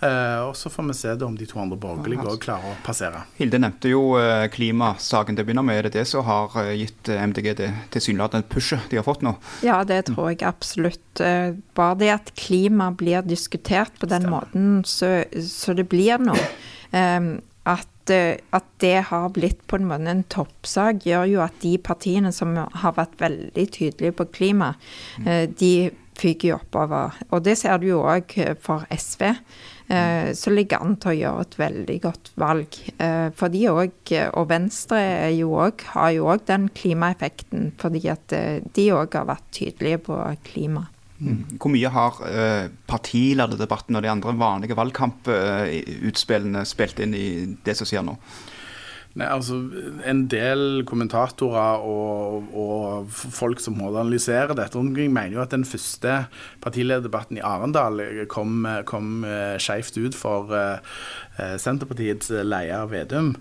Eh, 0.00 0.40
og 0.46 0.54
så 0.58 0.70
får 0.70 0.88
vi 0.88 0.96
se 0.98 1.14
om 1.26 1.36
de 1.38 1.48
to 1.50 1.60
andre 1.62 1.78
borgerlige 1.80 2.26
òg 2.28 2.40
klarer 2.42 2.72
å 2.72 2.78
passere. 2.86 3.24
Hilde 3.38 3.60
nevnte 3.62 3.92
jo 3.92 4.14
eh, 4.20 4.46
klimasaken 4.54 5.38
til 5.38 5.46
å 5.46 5.50
begynne 5.50 5.66
med. 5.66 5.80
Er 5.80 5.88
det 5.88 5.96
det 5.98 6.06
som 6.10 6.26
har 6.26 6.54
gitt 6.78 7.10
MDG 7.10 7.50
det 7.58 7.70
tilsynelatende 7.94 8.48
pushet 8.50 8.90
de 8.92 9.00
har 9.00 9.06
fått 9.06 9.26
nå? 9.26 9.34
Ja, 9.66 9.82
det 9.88 10.04
tror 10.10 10.32
jeg 10.32 10.44
absolutt. 10.46 11.04
Bare 11.18 11.98
det 11.98 12.10
at 12.14 12.34
klima 12.38 12.92
blir 12.94 13.26
diskutert 13.26 13.96
på 13.98 14.06
den 14.10 14.28
måten 14.30 14.82
så, 14.86 15.22
så 15.42 15.74
det 15.76 15.88
blir 15.90 16.22
noe. 16.22 16.48
Um, 16.88 17.42
at, 17.68 17.88
eh, 18.10 18.36
at 18.52 18.64
det 18.82 18.96
har 19.10 19.28
blitt 19.34 19.64
på 19.66 19.78
en 19.78 19.88
måte 19.90 20.10
en 20.12 20.24
toppsak, 20.24 21.04
gjør 21.06 21.24
jo 21.32 21.40
at 21.44 21.56
de 21.62 21.76
partiene 21.78 22.32
som 22.32 22.54
har 22.56 22.94
vært 22.96 23.16
veldig 23.20 23.66
tydelige 23.74 24.16
på 24.18 24.28
klima, 24.32 24.74
eh, 25.24 25.46
de 25.48 25.90
fyker 26.18 26.48
jo 26.48 26.58
oppover. 26.58 27.14
Og 27.30 27.44
det 27.46 27.58
ser 27.60 27.78
du 27.78 27.88
jo 27.92 28.00
òg 28.02 28.32
for 28.60 28.86
SV. 28.90 29.34
eh, 29.88 30.32
som 30.34 30.52
ligger 30.52 30.82
an 30.84 30.96
til 31.00 31.14
å 31.14 31.16
gjøre 31.16 31.44
et 31.46 31.54
veldig 31.58 32.00
godt 32.02 32.30
valg. 32.36 32.76
Eh, 32.98 33.30
For 33.34 33.48
de 33.48 33.62
òg, 33.70 34.12
og 34.34 34.48
Venstre 34.50 35.00
jo 35.32 35.54
også, 35.54 35.86
har 35.94 36.10
jo 36.12 36.26
òg 36.28 36.44
den 36.46 36.68
klimaeffekten, 36.68 37.72
fordi 37.80 38.08
at 38.12 38.32
eh, 38.36 38.60
de 38.74 38.90
òg 38.92 39.14
har 39.16 39.24
vært 39.30 39.48
tydelige 39.52 40.02
på 40.10 40.18
klima. 40.44 40.88
Hvor 41.18 41.72
mye 41.74 41.90
har 41.90 42.20
eh, 42.28 42.68
partilederdebatten 42.86 43.98
og 43.98 44.04
de 44.04 44.10
andre 44.12 44.34
vanlige 44.38 44.76
valgkamputspillene 44.78 46.62
spilt 46.68 47.02
inn 47.02 47.16
i 47.18 47.28
det 47.66 47.74
som 47.78 47.88
skjer 47.88 48.06
nå? 48.06 48.14
Nei, 49.16 49.26
altså 49.26 49.56
En 50.06 50.26
del 50.30 50.82
kommentatorer 50.86 51.82
og, 51.82 52.50
og 52.52 53.08
folk 53.12 53.62
som 53.62 53.78
må 53.80 53.88
analysere 53.90 54.56
dette, 54.58 54.78
mener 54.78 55.34
jo 55.34 55.42
at 55.42 55.54
den 55.54 55.64
første 55.66 56.20
partilederdebatten 56.62 57.40
i 57.40 57.44
Arendal 57.44 58.02
kom, 58.30 58.66
kom 58.86 59.24
eh, 59.26 59.56
skeivt 59.62 59.96
ut 59.98 60.16
for 60.16 60.52
eh, 60.54 60.84
eh, 61.40 61.56
Senterpartiets 61.60 62.30
leder 62.44 62.86
Vedum. 62.92 63.34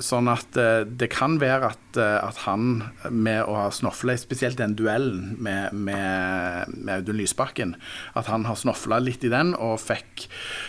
Sånn 0.00 0.28
at 0.30 0.56
det 0.56 1.08
kan 1.12 1.36
være 1.40 1.70
at, 1.74 1.98
at 2.00 2.38
han 2.46 2.84
med 3.12 3.42
å 3.44 3.56
ha 3.58 3.66
snofla 3.74 4.14
spesielt 4.18 4.58
den 4.60 4.76
duellen 4.78 5.34
med, 5.42 5.74
med, 5.74 6.72
med 6.72 6.92
Audun 6.94 7.18
Lysbakken, 7.18 7.74
at 8.16 8.30
han 8.32 8.46
har 8.48 8.58
snofla 8.58 9.00
litt 9.02 9.26
i 9.26 9.32
den 9.32 9.52
og 9.58 9.76
fikk 9.82 10.26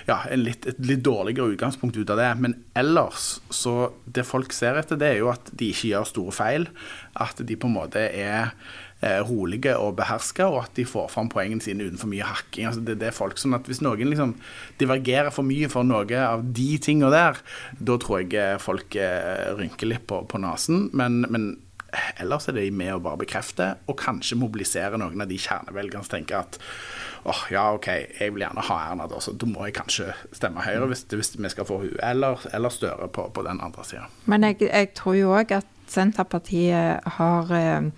ja, 0.09 0.19
litt, 0.35 0.67
et 0.67 0.81
litt 0.83 1.05
dårligere 1.05 1.55
utgangspunkt 1.55 1.97
ut 1.97 2.11
av 2.11 2.19
det. 2.19 2.31
Men 2.43 2.57
ellers 2.77 3.37
så 3.53 3.93
det 4.05 4.25
folk 4.27 4.53
ser 4.55 4.79
etter, 4.79 4.99
det 4.99 5.09
er 5.13 5.19
jo 5.21 5.31
at 5.31 5.51
de 5.57 5.71
ikke 5.73 5.91
gjør 5.91 6.07
store 6.09 6.35
feil. 6.35 6.69
At 7.19 7.41
de 7.45 7.57
på 7.59 7.69
en 7.69 7.75
måte 7.75 8.03
er 8.07 8.51
eh, 9.01 9.19
rolige 9.27 9.75
og 9.79 9.95
beherska, 9.99 10.47
og 10.49 10.63
at 10.65 10.75
de 10.77 10.85
får 10.87 11.09
fram 11.13 11.29
poengene 11.31 11.63
sine 11.63 11.87
uten 11.87 12.01
for 12.01 12.11
mye 12.11 12.27
hakking. 12.27 12.69
Altså 12.69 12.83
det, 12.87 12.97
det 13.01 13.09
er 13.09 13.17
folk 13.17 13.41
sånn 13.41 13.57
at 13.57 13.69
Hvis 13.69 13.83
noen 13.83 14.11
liksom 14.11 14.35
divergerer 14.81 15.33
for 15.33 15.47
mye 15.47 15.69
for 15.71 15.87
noe 15.87 16.21
av 16.25 16.45
de 16.55 16.69
tinga 16.81 17.11
der, 17.13 17.41
da 17.79 17.97
tror 18.01 18.23
jeg 18.23 18.37
eh, 18.39 18.61
folk 18.61 18.97
eh, 18.99 19.51
rynker 19.57 19.91
litt 19.91 20.07
på, 20.09 20.23
på 20.29 20.41
nesen. 20.41 20.89
Men, 20.97 21.23
men 21.29 21.53
Ellers 22.21 22.47
er 22.47 22.55
de 22.55 22.69
med 22.71 22.93
å 22.95 23.01
bare 23.03 23.19
bekrefte, 23.23 23.73
og 23.89 23.99
kanskje 23.99 24.39
mobilisere 24.39 24.99
noen 24.99 25.23
av 25.23 25.31
de 25.31 25.39
kjernevelgerne 25.41 26.05
som 26.05 26.13
tenker 26.15 26.39
at 26.39 26.59
åh, 27.27 27.43
ja, 27.53 27.65
OK, 27.75 27.89
jeg 28.19 28.33
vil 28.33 28.45
gjerne 28.45 28.63
ha 28.65 28.77
Erna, 28.87 29.07
da, 29.11 29.19
så 29.21 29.33
da 29.35 29.49
må 29.49 29.67
jeg 29.67 29.75
kanskje 29.77 30.09
stemme 30.33 30.63
Høyre 30.65 30.87
hvis, 30.89 31.03
hvis 31.11 31.35
vi 31.37 31.51
skal 31.53 31.67
få 31.67 31.81
henne, 31.83 31.99
eller, 32.07 32.41
eller 32.55 32.73
Støre 32.73 33.09
på, 33.13 33.27
på 33.35 33.45
den 33.45 33.61
andre 33.61 33.85
sida. 33.85 34.07
Men 34.31 34.47
jeg, 34.47 34.63
jeg 34.69 34.91
tror 34.97 35.17
jo 35.19 35.35
òg 35.35 35.53
at 35.59 35.69
Senterpartiet 35.91 37.07
har 37.17 37.49
eh, 37.51 37.89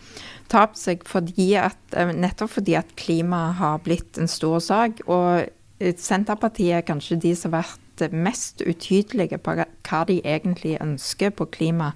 tapt 0.49 0.79
seg 0.81 1.03
fordi 1.05 1.51
at, 1.61 1.77
eh, 1.93 2.09
nettopp 2.09 2.55
fordi 2.55 2.77
at 2.79 2.95
klima 2.99 3.51
har 3.59 3.83
blitt 3.85 4.17
en 4.17 4.31
stor 4.31 4.57
sak. 4.63 5.03
Og 5.05 5.45
Senterpartiet 5.79 6.77
er 6.77 6.85
kanskje 6.85 7.19
de 7.19 7.33
som 7.35 7.53
har 7.53 7.65
vært 7.65 7.79
mest 8.13 8.63
utydelige 8.65 9.37
på 9.43 9.53
hva 9.57 9.99
de 10.09 10.15
egentlig 10.25 10.77
ønsker 10.81 11.33
på 11.35 11.45
klima. 11.53 11.91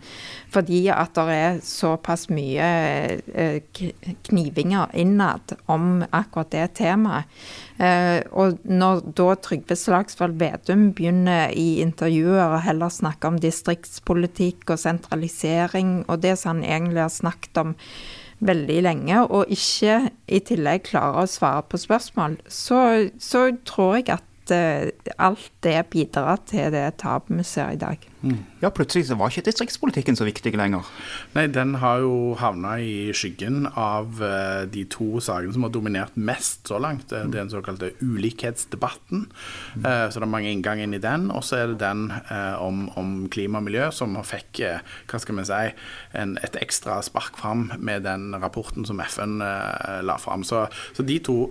Fordi 0.53 0.83
at 0.93 1.15
det 1.17 1.37
er 1.37 1.59
såpass 1.65 2.27
mye 2.29 2.67
eh, 3.33 3.61
knivinger 4.27 4.93
innad 4.93 5.55
om 5.71 6.03
akkurat 6.11 6.51
det 6.53 6.67
temaet. 6.81 7.25
Eh, 7.77 8.21
og 8.31 8.61
når 8.65 9.03
da 9.17 9.31
Trygve 9.41 9.77
Slagsvold 9.77 10.37
Vedum 10.41 10.91
begynner 10.97 11.53
i 11.53 11.81
intervjuer 11.81 12.57
å 12.57 12.61
heller 12.65 12.93
snakke 12.93 13.31
om 13.31 13.41
distriktspolitikk 13.41 14.69
og 14.73 14.81
sentralisering, 14.81 15.99
og 16.07 16.21
det 16.25 16.37
som 16.37 16.57
han 16.57 16.65
egentlig 16.65 17.05
har 17.05 17.13
snakket 17.13 17.63
om 17.63 17.75
veldig 18.39 18.81
lenge, 18.85 19.21
og 19.25 19.49
ikke 19.53 20.11
i 20.27 20.41
tillegg 20.45 20.85
klarer 20.91 21.23
å 21.23 21.29
svare 21.31 21.65
på 21.69 21.79
spørsmål, 21.81 22.37
så, 22.51 22.81
så 23.19 23.47
tror 23.65 23.97
jeg 23.97 24.09
at 24.17 24.53
eh, 24.53 25.13
alt 25.17 25.49
det 25.65 25.79
bidrar 25.93 26.43
til 26.49 26.71
det 26.75 26.85
tapet 27.01 27.39
vi 27.39 27.47
ser 27.47 27.73
i 27.73 27.81
dag. 27.81 28.03
Ja, 28.63 28.71
plutselig 28.73 29.13
var 29.13 29.29
ikke 29.29 29.45
distriktspolitikken 29.45 30.17
så 30.17 30.25
viktig 30.25 30.55
lenger. 30.57 30.87
Nei, 31.35 31.45
den 31.53 31.75
har 31.83 32.01
jo 32.01 32.33
havna 32.39 32.77
i 32.81 33.11
skyggen 33.13 33.67
av 33.77 34.21
eh, 34.25 34.63
de 34.73 34.87
to 34.89 35.21
sakene 35.21 35.53
som 35.53 35.67
har 35.67 35.73
dominert 35.75 36.17
mest 36.17 36.65
så 36.69 36.79
langt. 36.81 37.05
Det 37.11 37.19
er 37.19 37.29
den 37.33 37.51
såkalte 37.53 37.91
ulikhetsdebatten. 38.01 39.27
Eh, 39.83 40.07
så 40.09 40.17
det 40.17 40.25
er 40.25 40.33
mange 40.33 40.49
inngang 40.49 40.81
inn 40.81 40.97
i 40.97 41.01
den. 41.03 41.29
Og 41.29 41.45
så 41.45 41.61
er 41.61 41.71
det 41.73 41.79
den 41.83 42.07
eh, 42.17 42.57
om, 42.63 42.87
om 42.97 43.27
klima 43.33 43.61
og 43.61 43.67
miljø 43.69 43.91
som 43.93 44.17
fikk, 44.25 44.63
eh, 44.65 44.81
hva 45.11 45.21
skal 45.21 45.37
vi 45.37 45.45
si, 45.51 45.61
en, 46.17 46.37
et 46.41 46.57
ekstra 46.57 46.97
spark 47.05 47.37
fram 47.37 47.67
med 47.77 48.07
den 48.09 48.31
rapporten 48.41 48.87
som 48.87 49.01
FN 49.05 49.43
eh, 49.45 50.01
la 50.01 50.17
fram. 50.21 50.45
Så, 50.47 50.65
så 50.97 51.05
de 51.05 51.19
to 51.21 51.43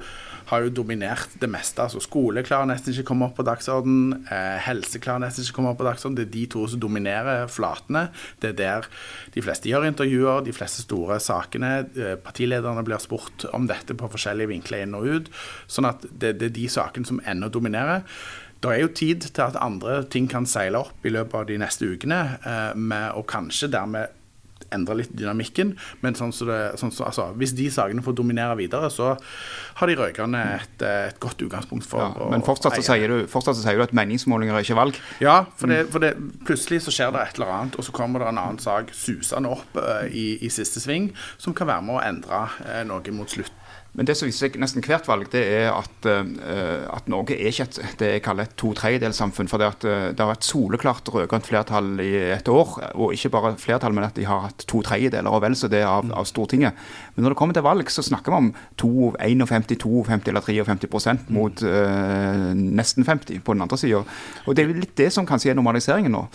har 0.50 0.62
jo 0.62 0.74
dominert 0.82 1.32
det 1.40 1.48
meste. 1.50 1.82
altså 1.82 2.00
Skole 2.02 2.42
klarer 2.46 2.68
nesten 2.70 2.92
ikke 2.92 3.06
å 3.06 3.10
komme 3.10 3.26
opp 3.30 3.38
på 3.38 3.46
dagsorden. 3.46 4.26
Eh, 4.30 4.58
helse 4.66 5.00
klarer 5.02 5.24
nesten 5.24 5.42
ikke 5.42 5.56
å 5.56 5.60
komme 5.60 5.72
opp 5.74 5.80
på 5.80 5.88
dagsorden. 5.88 6.18
Det 6.18 6.26
er 6.28 6.34
de 6.34 6.44
to 6.54 6.55
som 6.70 6.80
dominerer 6.82 7.46
flatene. 7.52 8.06
Det 8.42 8.54
er 8.54 8.58
der 8.60 8.88
de 9.34 9.44
fleste 9.44 9.70
gjør 9.70 9.88
intervjuer, 9.90 10.42
de 10.46 10.54
fleste 10.56 10.86
store 10.86 11.20
sakene. 11.22 11.74
Eh, 11.96 12.16
partilederne 12.22 12.84
blir 12.86 13.02
spurt 13.02 13.46
om 13.56 13.68
dette 13.68 13.96
på 13.98 14.10
forskjellige 14.12 14.52
vinkler 14.54 14.86
inn 14.86 14.96
og 14.98 15.06
ut. 15.06 15.30
Sånn 15.68 15.88
at 15.90 16.08
det, 16.08 16.36
det 16.40 16.50
er 16.50 16.58
de 16.58 16.66
sakene 16.72 17.08
som 17.08 17.22
ennå 17.28 17.52
dominerer. 17.52 18.06
Det 18.64 18.72
er 18.72 18.80
jo 18.80 18.92
tid 18.96 19.26
til 19.28 19.42
at 19.44 19.58
andre 19.60 20.00
ting 20.10 20.30
kan 20.32 20.46
seile 20.48 20.80
opp 20.80 21.04
i 21.04 21.12
løpet 21.12 21.36
av 21.38 21.48
de 21.50 21.58
neste 21.60 21.86
ukene, 21.86 22.20
eh, 22.40 22.72
med, 22.74 23.10
og 23.18 23.28
kanskje 23.30 23.70
dermed 23.72 24.14
endre 24.74 24.98
litt 25.00 25.12
dynamikken. 25.16 25.74
Men 26.02 26.16
sånn 26.18 26.34
så 26.34 26.48
det, 26.48 26.60
sånn 26.80 26.92
så, 26.94 27.06
altså, 27.10 27.28
hvis 27.38 27.54
de 27.56 27.68
sakene 27.72 28.04
får 28.04 28.16
dominere 28.18 28.56
videre, 28.58 28.90
så 28.92 29.14
har 29.80 29.90
de 29.90 29.96
rød-grønne 29.98 30.42
et, 30.56 30.76
eh, 30.82 31.08
et 31.10 31.20
godt 31.22 31.42
utgangspunkt 31.46 31.86
for 31.88 32.02
Ja, 32.02 32.10
å 32.14 32.30
men 32.32 32.44
fortsatt 32.46 32.78
så, 32.78 32.84
sier 32.86 33.12
du, 33.12 33.26
fortsatt 33.30 33.58
så 33.58 33.66
sier 33.66 33.80
du 33.80 33.84
at 33.86 33.94
meningsmålinger 33.96 34.56
er 34.56 34.66
ikke 34.66 34.78
valg. 34.78 35.00
Ja, 35.22 35.38
for, 35.56 35.72
det, 35.72 35.86
for 35.92 36.04
det, 36.04 36.14
plutselig 36.48 36.82
så 36.86 36.94
skjer 36.94 37.14
det 37.14 37.22
et 37.26 37.40
eller 37.40 37.52
annet, 37.58 37.78
og 37.78 37.86
så 37.86 37.94
kommer 37.96 38.22
det 38.22 38.30
en 38.32 38.42
annen 38.42 38.62
sak 38.62 38.92
susende 38.96 39.52
opp 39.52 39.78
uh, 39.78 40.06
i, 40.08 40.36
i 40.44 40.52
siste 40.52 40.82
sving, 40.82 41.12
som 41.38 41.56
kan 41.56 41.70
være 41.70 41.86
med 41.86 41.98
å 41.98 42.02
endre 42.04 42.42
uh, 42.64 42.82
noe 42.88 43.16
mot 43.16 43.30
slutt. 43.30 43.54
Men 43.96 44.04
det 44.04 44.16
som 44.18 44.28
viser 44.28 44.50
seg 44.50 44.58
nesten 44.60 44.84
hvert 44.84 45.06
valg, 45.08 45.30
det 45.32 45.40
er 45.40 45.70
at, 45.72 46.06
eh, 46.10 46.82
at 46.92 47.06
Norge 47.08 47.32
er 47.36 47.48
ikke 47.48 47.64
et, 47.64 47.78
det 48.00 48.10
jeg 48.10 48.24
kaller 48.26 48.44
et 48.44 48.56
to 48.60 48.74
tredjedelssamfunn. 48.76 49.48
For 49.48 49.62
det, 49.62 49.70
at, 49.72 49.86
eh, 49.88 50.08
det 50.12 50.20
har 50.20 50.34
vært 50.34 50.44
soleklart 50.44 51.08
rød-grønt 51.14 51.48
flertall 51.48 51.94
i 52.04 52.10
et 52.34 52.50
år. 52.52 52.76
Og 52.94 53.16
ikke 53.16 53.32
bare 53.32 53.54
flertall, 53.56 53.96
men 53.96 54.04
at 54.04 54.18
de 54.18 54.28
har 54.28 54.44
hatt 54.50 54.66
to 54.68 54.82
tredjedeler 54.84 55.32
og 55.32 55.40
vel 55.46 55.56
så 55.56 55.70
det 55.72 55.80
av, 55.88 56.12
av 56.12 56.28
Stortinget. 56.28 56.76
Men 57.16 57.24
når 57.24 57.32
det 57.32 57.40
kommer 57.40 57.56
til 57.56 57.64
valg, 57.64 57.88
så 57.88 58.04
snakker 58.04 58.34
vi 58.34 58.36
om 58.36 58.52
to, 58.76 58.92
51, 59.16 59.64
52 59.80 60.28
eller 60.28 60.44
53 60.44 60.92
prosent 60.92 61.30
mot 61.32 61.64
eh, 61.64 62.52
nesten 62.52 63.04
50 63.04 63.40
på 63.40 63.56
den 63.56 63.64
andre 63.64 63.80
sida. 63.80 64.04
Og 64.44 64.56
det 64.56 64.66
er 64.66 64.76
litt 64.76 64.96
det 65.00 65.08
som 65.14 65.26
kanskje 65.26 65.54
er 65.54 65.56
normaliseringen 65.56 66.12
nå. 66.12 66.26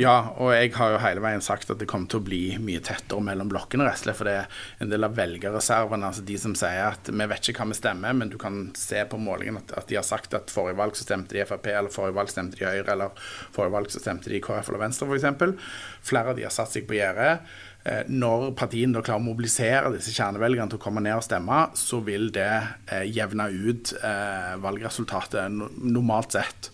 Ja, 0.00 0.30
og 0.40 0.54
jeg 0.54 0.70
har 0.78 0.94
jo 0.94 1.00
hele 1.02 1.20
veien 1.20 1.42
sagt 1.44 1.68
at 1.68 1.80
det 1.82 1.84
kommer 1.90 2.08
til 2.08 2.22
å 2.22 2.24
bli 2.24 2.40
mye 2.62 2.80
tettere 2.80 3.20
mellom 3.20 3.50
blokkene, 3.50 3.84
rett 3.84 3.98
og 3.98 4.04
slett. 4.06 4.16
For 4.16 4.28
det 4.30 4.36
er 4.38 4.60
en 4.80 4.92
del 4.92 5.04
av 5.04 5.16
velgerreservene, 5.18 6.08
altså 6.08 6.22
de 6.24 6.38
som 6.40 6.54
sier 6.56 6.86
at 6.86 7.10
vi 7.10 7.26
vet 7.28 7.50
ikke 7.50 7.66
hva 7.66 7.74
vi 7.74 7.76
stemmer, 7.76 8.14
men 8.16 8.30
du 8.32 8.38
kan 8.40 8.62
se 8.80 9.02
på 9.10 9.20
målingen 9.20 9.58
at, 9.60 9.74
at 9.76 9.90
de 9.90 9.98
har 9.98 10.06
sagt 10.06 10.36
at 10.38 10.52
forrige 10.54 10.78
valg 10.78 10.96
så 10.96 11.04
stemte 11.04 11.36
de 11.36 11.44
Frp, 11.44 11.68
eller 11.74 11.92
forrige 11.92 12.16
valg 12.16 12.32
stemte 12.32 12.56
de 12.56 12.64
Høyre, 12.64 12.86
eller 12.94 13.26
forrige 13.52 13.74
valg 13.76 13.92
så 13.92 14.00
stemte 14.00 14.32
de 14.32 14.40
KrF 14.46 14.70
eller 14.72 14.84
Venstre, 14.86 15.10
f.eks. 15.10 15.76
Flere 16.08 16.32
av 16.32 16.40
de 16.40 16.48
har 16.48 16.56
satt 16.56 16.72
seg 16.72 16.88
på 16.88 16.96
gjerdet. 16.96 17.52
Eh, 17.84 18.00
Når 18.08 18.54
partiene 18.56 18.96
da 18.96 19.04
klarer 19.04 19.20
å 19.20 19.28
mobilisere 19.28 19.92
disse 19.98 20.16
kjernevelgerne 20.16 20.72
til 20.72 20.80
å 20.80 20.86
komme 20.86 21.04
ned 21.04 21.18
og 21.18 21.28
stemme, 21.28 21.60
så 21.76 22.00
vil 22.08 22.30
det 22.32 22.48
eh, 22.88 23.04
jevne 23.12 23.50
ut 23.52 23.92
eh, 24.00 24.56
valgresultatet 24.64 25.60
normalt 25.84 26.40
sett. 26.40 26.72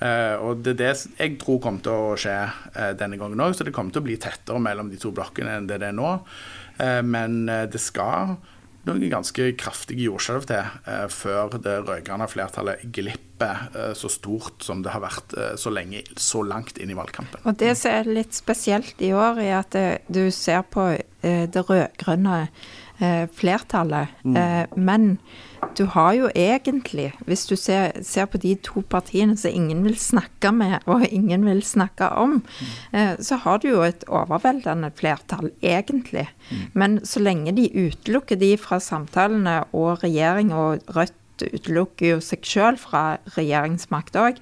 Eh, 0.00 0.36
og 0.40 0.62
det 0.64 0.74
er 0.74 0.80
det 0.80 0.92
jeg 1.18 1.36
tror 1.40 1.58
kommer 1.60 1.84
til 1.84 1.92
å 1.92 2.14
skje 2.18 2.36
eh, 2.72 2.92
denne 2.96 3.18
gangen 3.20 3.42
òg, 3.44 3.52
så 3.56 3.66
det 3.66 3.74
kommer 3.76 3.92
til 3.92 4.00
å 4.00 4.06
bli 4.08 4.16
tettere 4.20 4.62
mellom 4.62 4.88
de 4.92 5.00
to 5.00 5.12
blokkene 5.16 5.58
enn 5.58 5.68
det 5.68 5.80
det 5.82 5.90
er 5.90 5.98
nå. 5.98 6.14
Eh, 6.80 7.02
men 7.04 7.44
det 7.44 7.82
skal 7.82 8.38
noen 8.88 9.10
ganske 9.12 9.50
kraftige 9.60 10.06
jordskjelv 10.06 10.46
til 10.48 10.94
før 11.12 11.58
det 11.60 11.74
rød-grønne 11.84 12.24
flertallet 12.32 12.86
glipper 12.96 13.66
så 13.92 14.08
stort 14.08 14.64
som 14.64 14.80
det 14.80 14.94
har 14.94 15.02
vært 15.04 15.34
så 15.60 15.68
lenge, 15.68 16.00
så 16.16 16.40
langt 16.48 16.80
inn 16.80 16.88
i 16.88 16.96
valgkampen. 16.96 17.44
Og 17.44 17.58
det 17.60 17.74
som 17.76 17.92
er 17.92 18.08
litt 18.08 18.32
spesielt 18.32 19.04
i 19.04 19.12
år, 19.12 19.42
er 19.44 19.58
at 19.58 19.76
du 20.08 20.22
ser 20.32 20.64
på 20.72 20.94
det 21.20 21.66
rød-grønne 21.68 22.46
flertallet. 23.36 24.08
Eh, 24.24 24.64
men 24.76 25.18
du 25.76 25.84
har 25.94 26.14
jo 26.16 26.30
egentlig, 26.34 27.10
hvis 27.28 27.46
du 27.50 27.54
ser, 27.58 27.94
ser 28.06 28.28
på 28.30 28.40
de 28.42 28.54
to 28.64 28.82
partiene 28.82 29.36
som 29.38 29.54
ingen 29.54 29.82
vil 29.86 29.96
snakke 30.00 30.52
med 30.54 30.86
og 30.90 31.06
ingen 31.10 31.46
vil 31.48 31.62
snakke 31.66 32.10
om, 32.20 32.40
eh, 32.92 33.14
så 33.20 33.40
har 33.44 33.62
du 33.62 33.70
jo 33.70 33.84
et 33.86 34.04
overveldende 34.08 34.92
flertall, 34.96 35.50
egentlig. 35.62 36.28
Men 36.74 37.00
så 37.06 37.22
lenge 37.22 37.54
de 37.56 37.68
utelukker 37.70 38.40
de 38.40 38.54
fra 38.60 38.80
samtalene 38.82 39.62
og 39.72 40.04
regjering 40.04 40.54
og 40.56 40.84
Rødt 40.90 41.16
utelukker 41.40 42.16
jo 42.16 42.20
seg 42.20 42.44
sjøl 42.44 42.76
fra 42.76 43.16
regjeringsmakt 43.36 44.16
òg, 44.20 44.40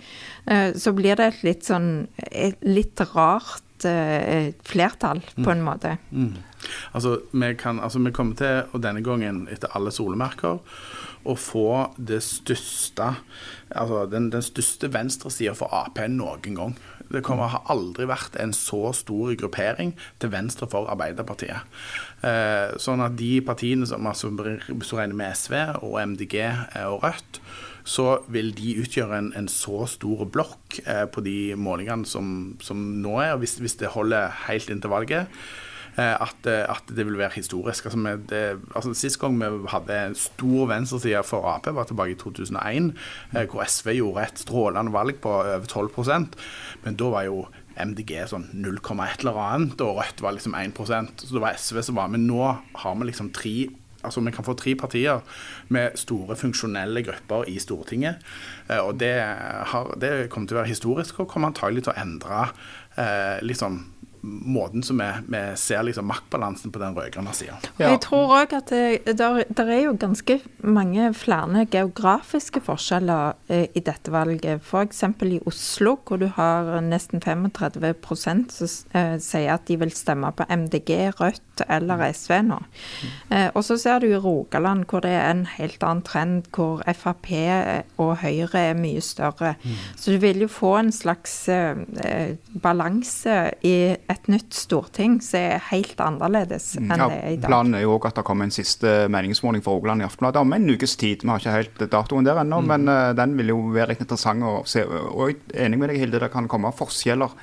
så 0.74 0.92
blir 0.96 1.14
det 1.18 1.28
et 1.28 1.44
litt 1.46 1.68
sånn 1.68 2.08
et 2.26 2.58
litt 2.66 2.98
rart 3.12 3.86
eh, 3.86 4.54
flertall, 4.66 5.22
på 5.38 5.50
en 5.52 5.62
måte. 5.62 5.96
Altså, 6.92 7.18
vi, 7.32 7.52
kan, 7.58 7.80
altså, 7.80 8.00
vi 8.04 8.14
kommer 8.14 8.38
til, 8.38 8.62
og 8.72 8.82
denne 8.82 9.02
gangen 9.04 9.46
etter 9.52 9.72
alle 9.76 9.92
solemerker, 9.94 10.60
å 11.28 11.34
få 11.34 11.70
det 11.98 12.20
største 12.24 13.10
Altså 13.68 14.04
den, 14.08 14.30
den 14.32 14.44
største 14.44 14.88
venstresida 14.94 15.52
for 15.58 15.68
Ap 15.76 15.98
noen 16.08 16.54
gang. 16.56 16.76
Det 17.12 17.20
kommer, 17.24 17.50
har 17.52 17.68
aldri 17.72 18.06
vært 18.08 18.38
en 18.40 18.54
så 18.56 18.94
stor 18.96 19.34
gruppering 19.36 19.94
til 20.20 20.32
venstre 20.32 20.68
for 20.72 20.88
Arbeiderpartiet. 20.88 21.68
Eh, 22.24 22.76
sånn 22.80 23.04
at 23.04 23.16
de 23.20 23.38
partiene 23.44 23.88
som 23.88 24.08
altså, 24.08 24.30
regner 24.32 25.16
med 25.16 25.36
SV 25.36 25.56
og 25.84 25.98
MDG 26.00 26.36
eh, 26.40 26.88
og 26.88 27.04
Rødt, 27.04 27.40
så 27.88 28.18
vil 28.28 28.52
de 28.56 28.76
utgjøre 28.82 29.20
en, 29.20 29.30
en 29.36 29.48
så 29.48 29.86
stor 29.88 30.26
blokk 30.28 30.80
eh, 30.84 31.06
på 31.08 31.24
de 31.24 31.38
målingene 31.56 32.08
som, 32.08 32.54
som 32.60 32.82
nå 33.00 33.16
er. 33.24 33.36
hvis, 33.40 33.56
hvis 33.64 33.78
det 33.80 33.94
holder 33.96 34.34
helt 34.48 34.68
inn 34.72 34.84
til 34.84 34.92
valget, 34.92 35.40
at, 35.98 36.46
eh, 36.46 36.64
at 36.70 36.90
det 36.94 37.06
vil 37.06 37.18
være 37.18 37.34
historisk. 37.34 37.88
Altså, 37.88 37.98
med 37.98 38.26
det, 38.30 38.42
altså, 38.74 38.94
Sist 38.94 39.18
gang 39.20 39.38
vi 39.38 39.70
hadde 39.72 39.96
en 40.06 40.14
stor 40.14 40.68
venstreside 40.70 41.22
for 41.26 41.48
Ap, 41.50 41.66
var 41.74 41.88
tilbake 41.88 42.14
i 42.14 42.20
2001, 42.20 42.92
mm. 43.32 43.38
hvor 43.50 43.64
SV 43.64 43.96
gjorde 43.98 44.26
et 44.28 44.44
strålende 44.44 44.92
valg 44.94 45.18
på 45.22 45.32
over 45.40 45.66
12% 45.66 46.38
Men 46.84 46.96
da 47.00 47.10
var 47.10 47.26
jo 47.26 47.46
MDG 47.78 48.14
sånn 48.30 48.48
0,1 48.58 49.20
eller 49.22 49.42
annet, 49.42 49.82
og 49.82 50.00
Rødt 50.00 50.22
var 50.22 50.34
liksom 50.34 50.56
1% 50.58 51.26
Så 51.26 51.34
det 51.34 51.42
var 51.42 51.58
SV 51.58 51.82
som 51.88 52.00
var. 52.00 52.10
Men 52.12 52.26
nå 52.30 52.42
har 52.82 52.98
vi 52.98 53.10
liksom 53.10 53.34
tre 53.34 53.58
Altså 54.06 54.22
Vi 54.22 54.30
kan 54.30 54.46
få 54.46 54.54
tre 54.54 54.76
partier 54.78 55.24
med 55.74 55.96
store 55.98 56.36
funksjonelle 56.38 57.02
grupper 57.02 57.48
i 57.50 57.58
Stortinget. 57.58 58.22
Eh, 58.70 58.78
og 58.78 59.00
det, 59.00 59.10
har, 59.72 59.90
det 59.98 60.30
kommer 60.30 60.46
til 60.46 60.54
å 60.54 60.60
være 60.60 60.70
historisk 60.70 61.18
og 61.18 61.28
kommer 61.32 61.50
antagelig 61.50 61.82
til 61.84 61.92
å 61.92 61.98
endre 62.04 62.44
eh, 62.94 63.42
liksom 63.42 63.80
måten 64.28 64.84
som 64.86 65.00
vi, 65.00 65.08
vi 65.28 65.42
ser 65.56 65.84
liksom 65.86 66.08
maktbalansen 66.10 66.72
på 66.74 66.82
den 66.82 66.96
rød-grønne 66.96 67.34
sida. 67.36 67.58
Ja. 67.78 67.92
Jeg 67.94 68.02
tror 68.04 68.34
òg 68.40 68.54
at 68.58 68.72
det 68.72 69.16
der, 69.18 69.42
der 69.48 69.72
er 69.72 69.82
jo 69.86 69.96
ganske 69.98 70.38
mange 70.64 71.10
flere 71.16 71.64
geografiske 71.70 72.62
forskjeller 72.64 73.36
eh, 73.52 73.66
i 73.74 73.82
dette 73.84 74.12
valget. 74.12 74.62
F.eks. 74.64 75.04
i 75.26 75.40
Oslo, 75.48 75.96
hvor 76.06 76.20
du 76.20 76.28
har 76.36 76.78
nesten 76.84 77.22
35 77.24 77.94
som 78.18 78.44
eh, 78.96 79.16
sier 79.22 79.54
at 79.54 79.66
de 79.68 79.78
vil 79.80 79.92
stemme 79.94 80.30
på 80.36 80.46
MDG, 80.48 80.94
Rødt 81.18 81.64
eller 81.68 82.04
SV 82.12 82.40
nå. 82.46 82.58
Eh, 83.34 83.48
og 83.54 83.64
så 83.66 83.78
ser 83.80 84.02
du 84.02 84.10
i 84.10 84.20
Rogaland 84.20 84.86
hvor 84.88 85.02
det 85.04 85.14
er 85.16 85.30
en 85.30 85.46
helt 85.56 85.82
annen 85.82 86.04
trend, 86.06 86.48
hvor 86.54 86.82
Frp 86.86 87.30
og 87.98 88.12
Høyre 88.22 88.62
er 88.70 88.78
mye 88.78 89.02
større. 89.04 89.54
Så 89.96 90.14
du 90.14 90.18
vil 90.22 90.42
jo 90.44 90.48
få 90.50 90.74
en 90.80 90.92
slags 90.94 91.34
eh, 91.52 91.78
eh, 92.04 92.36
balanse 92.62 93.36
i 93.66 93.76
et 93.94 94.17
nytt 94.26 94.56
storting 94.56 95.20
som 95.24 95.38
er 95.38 95.62
helt 95.70 96.00
annerledes 96.02 96.72
enn 96.80 96.90
Ja, 96.90 97.06
det 97.08 97.18
er 97.20 97.30
i 97.30 97.36
dag. 97.38 97.46
planen 97.48 97.78
er 97.78 97.84
jo 97.84 97.94
også 97.94 98.10
at 98.10 98.18
det 98.18 98.24
kommer 98.26 98.48
en 98.48 98.54
siste 98.54 98.94
meningsmåling 99.12 99.62
for 99.62 99.78
Rogaland 99.78 100.02
i 100.02 100.08
Aftenbladet 100.08 100.42
om 100.42 100.52
en 100.52 100.68
ukes 100.74 100.96
tid. 100.96 101.22
Vi 101.22 101.30
har 101.30 101.38
ikke 101.38 101.54
helt 101.54 101.86
datoen 101.92 102.26
der 102.26 102.42
ennå, 102.42 102.60
men 102.66 102.90
uh, 102.90 103.12
den 103.16 103.36
vil 103.38 103.54
jo 103.54 103.60
være 103.76 103.94
litt 103.94 104.02
interessant 104.04 104.42
å 104.42 104.58
se. 104.68 104.84
Og 104.84 105.30
jeg 105.30 105.40
er 105.54 105.68
enig 105.68 105.78
med 105.78 105.92
deg, 105.92 106.02
Hilde, 106.02 106.22
det 106.24 106.32
kan 106.34 106.50
komme 106.50 106.74
forskjeller 106.74 107.38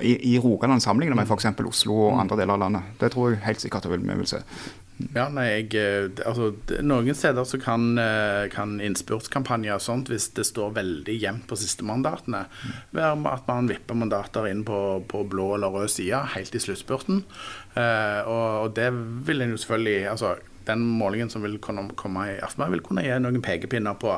i, 0.00 0.34
i 0.34 0.38
Rogaland 0.40 0.82
sammenlignet 0.82 1.16
med 1.16 1.28
f.eks. 1.28 1.50
Oslo 1.68 1.98
og 2.08 2.20
andre 2.20 2.38
deler 2.40 2.56
av 2.56 2.64
landet. 2.66 2.94
Det 3.00 3.12
tror 3.12 3.32
jeg 3.32 3.44
helt 3.46 3.64
sikkert 3.64 3.88
vi 3.92 4.00
vil 4.02 4.28
se. 4.28 4.40
Ja, 5.14 5.26
nei, 5.32 5.46
jeg, 5.50 5.68
eh, 5.78 6.22
altså, 6.28 6.52
Noen 6.84 7.16
steder 7.16 7.46
så 7.48 7.58
kan, 7.60 7.98
eh, 7.98 8.46
kan 8.52 8.76
innspurtskampanjer 8.82 9.76
og 9.76 9.82
sånt, 9.84 10.12
hvis 10.12 10.30
det 10.36 10.46
står 10.48 10.76
veldig 10.78 11.16
jevnt 11.18 11.48
på 11.50 11.58
sistemandatene, 11.58 12.44
være 12.94 13.18
med 13.18 13.32
at 13.32 13.50
man 13.50 13.70
vipper 13.70 13.98
mandater 13.98 14.46
inn 14.50 14.62
på, 14.68 15.02
på 15.10 15.24
blå 15.28 15.54
eller 15.56 15.74
rød 15.74 15.90
side 15.96 16.22
helt 16.36 16.54
i 16.54 16.62
sluttspurten. 16.62 17.24
Eh, 17.74 18.20
og, 18.22 18.46
og 18.62 18.74
det 18.78 18.90
vil 19.26 19.42
en 19.42 19.56
jo 19.56 19.60
selvfølgelig 19.60 20.10
altså, 20.14 20.36
Den 20.66 20.84
målingen 20.98 21.30
som 21.32 21.44
vil 21.44 21.58
kunne 21.62 21.88
komme 21.98 22.26
i 22.32 22.38
Aftenberg, 22.42 22.76
vil 22.76 22.84
kunne 22.86 23.04
gi 23.04 23.18
noen 23.22 23.42
pekepinner 23.44 23.98
på 24.00 24.16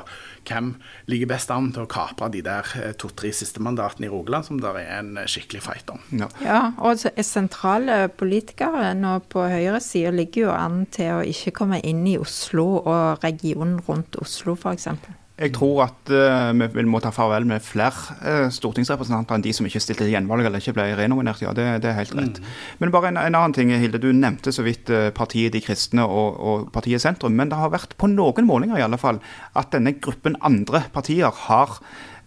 hvem 0.49 0.75
ligger 1.11 1.31
best 1.35 1.53
an 1.55 1.71
til 1.75 1.87
å 1.87 1.91
kapre 1.91 2.31
de 2.35 2.43
der 2.45 2.69
eh, 2.81 2.93
to-tre 3.01 3.33
siste 3.35 3.63
mandatene 3.65 4.09
i 4.09 4.13
Rogaland, 4.13 4.49
som 4.49 4.61
det 4.63 4.75
er 4.75 4.93
en 4.99 5.15
eh, 5.21 5.29
skikkelig 5.31 5.65
fight 5.65 5.93
om. 5.95 6.03
Ja. 6.15 6.31
Ja, 6.45 6.61
og 6.79 7.05
er 7.11 7.27
sentrale 7.27 8.05
politikere 8.13 8.93
nå 8.99 9.17
på 9.33 9.47
høyresida 9.51 10.13
ligger 10.15 10.49
jo 10.49 10.55
an 10.55 10.85
til 10.93 11.19
å 11.19 11.27
ikke 11.27 11.55
komme 11.63 11.81
inn 11.85 12.05
i 12.09 12.19
Oslo 12.21 12.67
og 12.83 13.25
regionen 13.25 13.81
rundt 13.89 14.19
Oslo, 14.21 14.57
f.eks. 14.59 14.89
Jeg 15.35 15.51
tror 15.57 15.81
at 15.83 16.11
uh, 16.15 16.55
vi 16.55 16.83
må 16.87 17.01
ta 17.03 17.11
farvel 17.11 17.43
med 17.51 17.63
flere 17.67 18.15
uh, 18.23 18.51
stortingsrepresentanter 18.55 19.35
enn 19.35 19.43
de 19.43 19.51
som 19.57 19.67
ikke 19.67 19.81
stilte 19.83 20.05
til 20.05 20.13
gjenvalg 20.13 20.47
eller 20.47 20.63
ikke 20.63 20.77
ble 20.77 20.85
renominert. 20.95 21.43
Ja, 21.43 21.51
det, 21.57 21.65
det 21.83 21.91
er 21.91 21.97
helt 21.99 22.15
rett. 22.15 22.39
Men 22.79 22.93
bare 22.95 23.11
en, 23.11 23.19
en 23.19 23.35
annen 23.35 23.55
ting, 23.57 23.73
Hilde. 23.75 23.99
Du 23.99 24.13
nevnte 24.15 24.55
så 24.55 24.63
vidt 24.63 24.93
eh, 24.95 25.09
partiet 25.15 25.57
De 25.57 25.63
kristne 25.65 26.05
og, 26.07 26.39
og 26.39 26.69
partiet 26.75 27.03
Sentrum. 27.03 27.35
Men 27.35 27.51
det 27.51 27.59
har 27.59 27.73
vært 27.75 27.97
på 27.99 28.07
noen 28.13 28.47
målinger 28.47 28.79
i 28.79 28.85
alle 28.87 29.01
fall 29.01 29.19
at 29.59 29.75
denne 29.75 29.97
gruppen 29.99 30.39
andre 30.39 30.85
partier 30.95 31.35
har 31.49 31.81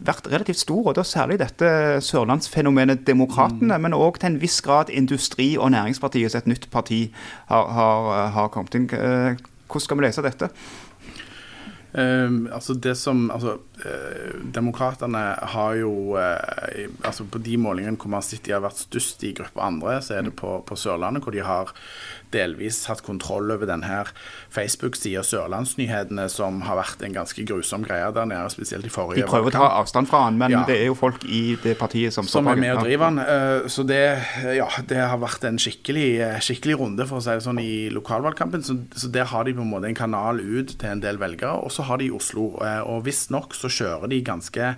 vært 0.04 0.28
relativt 0.28 0.60
stor, 0.60 0.90
og 0.92 0.98
da 1.00 1.06
særlig 1.08 1.40
dette 1.40 1.70
sørlandsfenomenet 2.06 3.06
Demokratene, 3.08 3.80
men 3.82 3.96
òg 3.96 4.20
til 4.20 4.34
en 4.34 4.42
viss 4.44 4.60
grad 4.66 4.92
Industri- 4.92 5.56
og 5.56 5.72
Næringspartiet, 5.74 6.36
som 6.36 6.44
et 6.44 6.52
nytt 6.52 6.68
parti 6.76 7.06
har, 7.48 7.72
har, 7.72 8.12
har 8.36 8.52
kommet 8.54 8.76
inn. 8.78 8.92
Hvordan 8.92 9.86
skal 9.88 10.00
vi 10.00 10.06
lese 10.06 10.28
dette? 10.28 10.52
Ehm, 11.94 12.50
altså 12.52 12.74
det 12.74 12.96
som 13.00 13.30
altså, 13.32 13.58
eh, 13.86 14.34
Demokratene 14.54 15.22
har 15.54 15.78
jo 15.80 16.18
eh, 16.20 16.90
altså 17.08 17.24
På 17.32 17.40
de 17.40 17.56
målingene 17.58 17.96
hvor 17.96 18.12
man 18.12 18.26
sett 18.26 18.44
de 18.44 18.52
har 18.52 18.66
vært 18.66 18.82
størst 18.82 19.24
i 19.24 19.32
gruppe 19.38 19.64
andre, 19.64 20.02
så 20.04 20.18
er 20.18 20.28
det 20.28 20.36
på, 20.36 20.58
på 20.68 20.76
Sørlandet, 20.76 21.24
hvor 21.24 21.36
de 21.36 21.46
har 21.48 21.72
delvis 22.32 22.86
hatt 22.90 23.04
kontroll 23.06 23.52
over 23.52 23.66
den 23.70 23.84
her 23.84 24.10
Facebook-sida 24.54 25.24
Sørlandsnyhetene, 25.26 26.28
som 26.32 26.62
har 26.68 26.78
vært 26.80 27.04
en 27.06 27.14
ganske 27.16 27.44
grusom 27.48 27.84
greie 27.86 28.10
der 28.16 28.26
nede, 28.30 28.50
spesielt 28.54 28.86
i 28.88 28.92
forrige 28.94 29.24
De 29.24 29.30
prøver 29.30 29.52
å 29.52 29.56
ta 29.58 29.70
avstand 29.82 30.08
fra 30.10 30.24
han, 30.26 30.38
men 30.38 30.52
Ja. 30.52 30.64
det 30.68 30.78
er 30.82 30.86
jo 30.88 30.96
folk 30.96 31.24
i 31.26 31.56
det 31.64 31.78
partiet 31.80 32.14
som 32.14 32.26
som 32.28 32.48
er 32.48 32.56
med 32.56 32.76
og 32.78 32.84
driver 32.84 33.10
den. 33.10 33.20
Eh, 33.20 33.68
Så 33.68 33.86
det, 33.86 34.24
ja, 34.56 34.68
det 34.88 34.98
har 34.98 35.18
vært 35.18 35.44
en 35.44 35.58
skikkelig, 35.58 36.20
eh, 36.22 36.40
skikkelig 36.40 36.80
runde, 36.80 37.08
for 37.08 37.18
å 37.18 37.22
si 37.24 37.30
det 37.30 37.44
sånn, 37.44 37.60
i 37.60 37.90
lokalvalgkampen. 37.90 38.64
Så, 38.64 38.78
så 38.96 39.12
der 39.12 39.26
har 39.26 39.44
de 39.44 39.54
på 39.54 39.62
en 39.62 39.70
måte 39.72 39.86
en 39.88 39.96
kanal 39.96 40.40
ut 40.40 40.78
til 40.80 40.90
en 40.90 41.00
del 41.00 41.18
velgere. 41.18 41.64
Og 41.64 41.72
så 41.72 41.84
har 41.84 41.98
de 41.98 42.06
i 42.06 42.12
Oslo. 42.12 42.58
eh, 42.62 42.82
Og 42.88 43.04
visstnok 43.06 43.54
så 43.54 43.68
kjører 43.68 44.10
de 44.10 44.22
ganske 44.22 44.76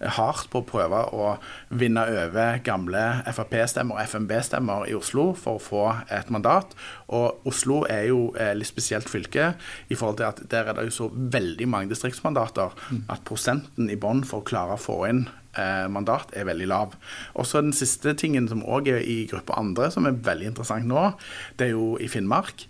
hardt 0.00 0.48
på 0.52 0.62
å 0.62 0.66
prøve 0.66 1.00
å 1.14 1.32
vinne 1.80 2.04
over 2.06 2.60
gamle 2.66 3.02
Frp-stemmer 3.26 3.98
og 3.98 4.04
FNB-stemmer 4.04 4.86
i 4.90 4.96
Oslo 4.98 5.32
for 5.38 5.58
å 5.58 5.62
få 5.62 5.84
et 6.14 6.30
mandat. 6.34 6.76
Og 7.14 7.48
Oslo 7.48 7.82
er 7.90 8.08
jo 8.10 8.28
et 8.38 8.54
litt 8.58 8.70
spesielt 8.70 9.10
fylke 9.10 9.52
i 9.88 9.98
forhold 9.98 10.20
til 10.20 10.28
at 10.30 10.42
der 10.52 10.70
er 10.70 10.78
det 10.78 10.88
jo 10.88 10.96
så 11.00 11.10
veldig 11.12 11.68
mange 11.70 11.92
distriktsmandater 11.92 12.74
at 13.08 13.26
prosenten 13.28 13.90
i 13.90 13.98
bånn 13.98 14.24
for 14.28 14.42
å 14.42 14.48
klare 14.48 14.76
å 14.76 14.82
få 14.82 15.00
inn 15.08 15.26
eh, 15.58 15.86
mandat 15.90 16.32
er 16.36 16.48
veldig 16.48 16.68
lav. 16.70 16.96
Og 17.34 17.46
så 17.46 17.62
Den 17.62 17.74
siste 17.76 18.14
tingen 18.14 18.48
som 18.48 18.62
òg 18.64 18.88
er 18.92 19.02
i 19.02 19.26
gruppe 19.30 19.56
andre, 19.58 19.90
som 19.90 20.06
er 20.06 20.18
veldig 20.18 20.52
interessant 20.52 20.86
nå, 20.86 21.12
det 21.58 21.68
er 21.68 21.76
jo 21.76 21.96
i 22.00 22.08
Finnmark. 22.08 22.68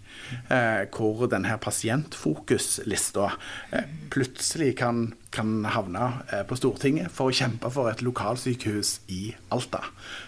Eh, 0.53 0.85
hvor 0.93 1.27
denne 1.31 1.55
pasientfokuslista 1.59 3.31
eh, 3.73 3.85
plutselig 4.13 4.75
kan, 4.79 5.15
kan 5.33 5.65
havne 5.73 6.09
eh, 6.33 6.43
på 6.49 6.57
Stortinget 6.59 7.11
for 7.15 7.31
å 7.31 7.35
kjempe 7.35 7.71
for 7.73 7.89
et 7.91 8.03
lokalsykehus 8.05 8.99
i 9.09 9.35
Alta. 9.55 9.81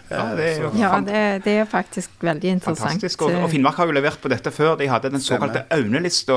Eh, 0.09 0.17
Ja, 0.17 0.23
det 0.35 0.45
er 0.47 0.57
jo 0.65 0.69
Ja, 0.75 0.89
det, 1.05 1.19
det 1.45 1.53
er 1.61 1.67
faktisk 1.69 2.09
veldig 2.19 2.49
interessant. 2.57 2.89
Fantastisk. 2.97 3.21
Og, 3.27 3.35
og 3.45 3.49
Finnmark 3.53 3.77
har 3.79 3.87
jo 3.87 3.93
levert 3.95 4.19
på 4.21 4.27
dette 4.33 4.51
før. 4.51 4.73
De 4.79 4.89
hadde 4.91 5.11
den 5.13 5.21
såkalte 5.23 5.61
Aune-lista 5.71 6.35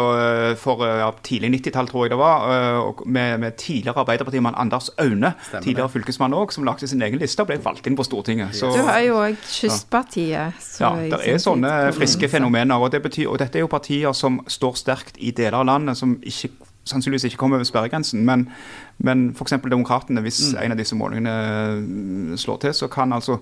for 0.60 0.84
ja, 0.86 1.08
tidlig 1.26 1.50
90-tall, 1.56 1.88
tror 1.90 2.04
jeg 2.06 2.12
det 2.14 2.18
var, 2.20 2.44
og 2.84 3.02
med, 3.06 3.40
med 3.42 3.56
tidligere 3.58 4.04
Arbeiderpartimann 4.04 4.54
Anders 4.60 4.90
Aune, 5.02 5.32
Stemmer 5.48 5.64
tidligere 5.64 5.88
det. 5.88 5.94
fylkesmann 5.96 6.36
òg, 6.38 6.52
som 6.54 6.64
lagde 6.68 6.86
sin 6.90 7.02
egen 7.02 7.18
liste 7.18 7.42
og 7.42 7.50
ble 7.50 7.58
valgt 7.64 7.88
inn 7.90 7.96
på 7.98 8.06
Stortinget. 8.06 8.54
Så, 8.60 8.70
Du 8.76 8.82
har 8.86 9.00
jo 9.06 9.18
òg 9.24 9.40
Kystpartiet. 9.50 10.54
ja, 10.80 10.92
det 11.10 11.20
er 11.34 11.42
sånne 11.42 11.72
friske 11.96 12.28
fenomener. 12.30 12.78
Og, 12.78 12.92
det 12.94 13.02
betyr, 13.04 13.26
og 13.32 13.38
dette 13.44 13.60
er 13.60 13.64
jo 13.64 13.70
partier 13.72 14.16
som 14.16 14.40
står 14.50 14.80
sterkt 14.80 15.20
i 15.20 15.32
deler 15.36 15.60
av 15.60 15.68
landet 15.68 16.00
som 16.00 16.16
ikke, 16.24 16.50
sannsynligvis 16.88 17.28
ikke 17.30 17.40
kommer 17.40 17.60
over 17.60 17.68
sperregrensen. 17.68 18.24
Men, 18.26 18.48
men 18.98 19.30
f.eks. 19.32 19.58
Demokratene, 19.62 20.24
hvis 20.24 20.52
en 20.60 20.74
av 20.74 20.80
disse 20.80 20.96
målingene 20.98 22.38
slår 22.40 22.60
til, 22.64 22.76
så 22.76 22.90
kan 22.92 23.12
altså 23.16 23.38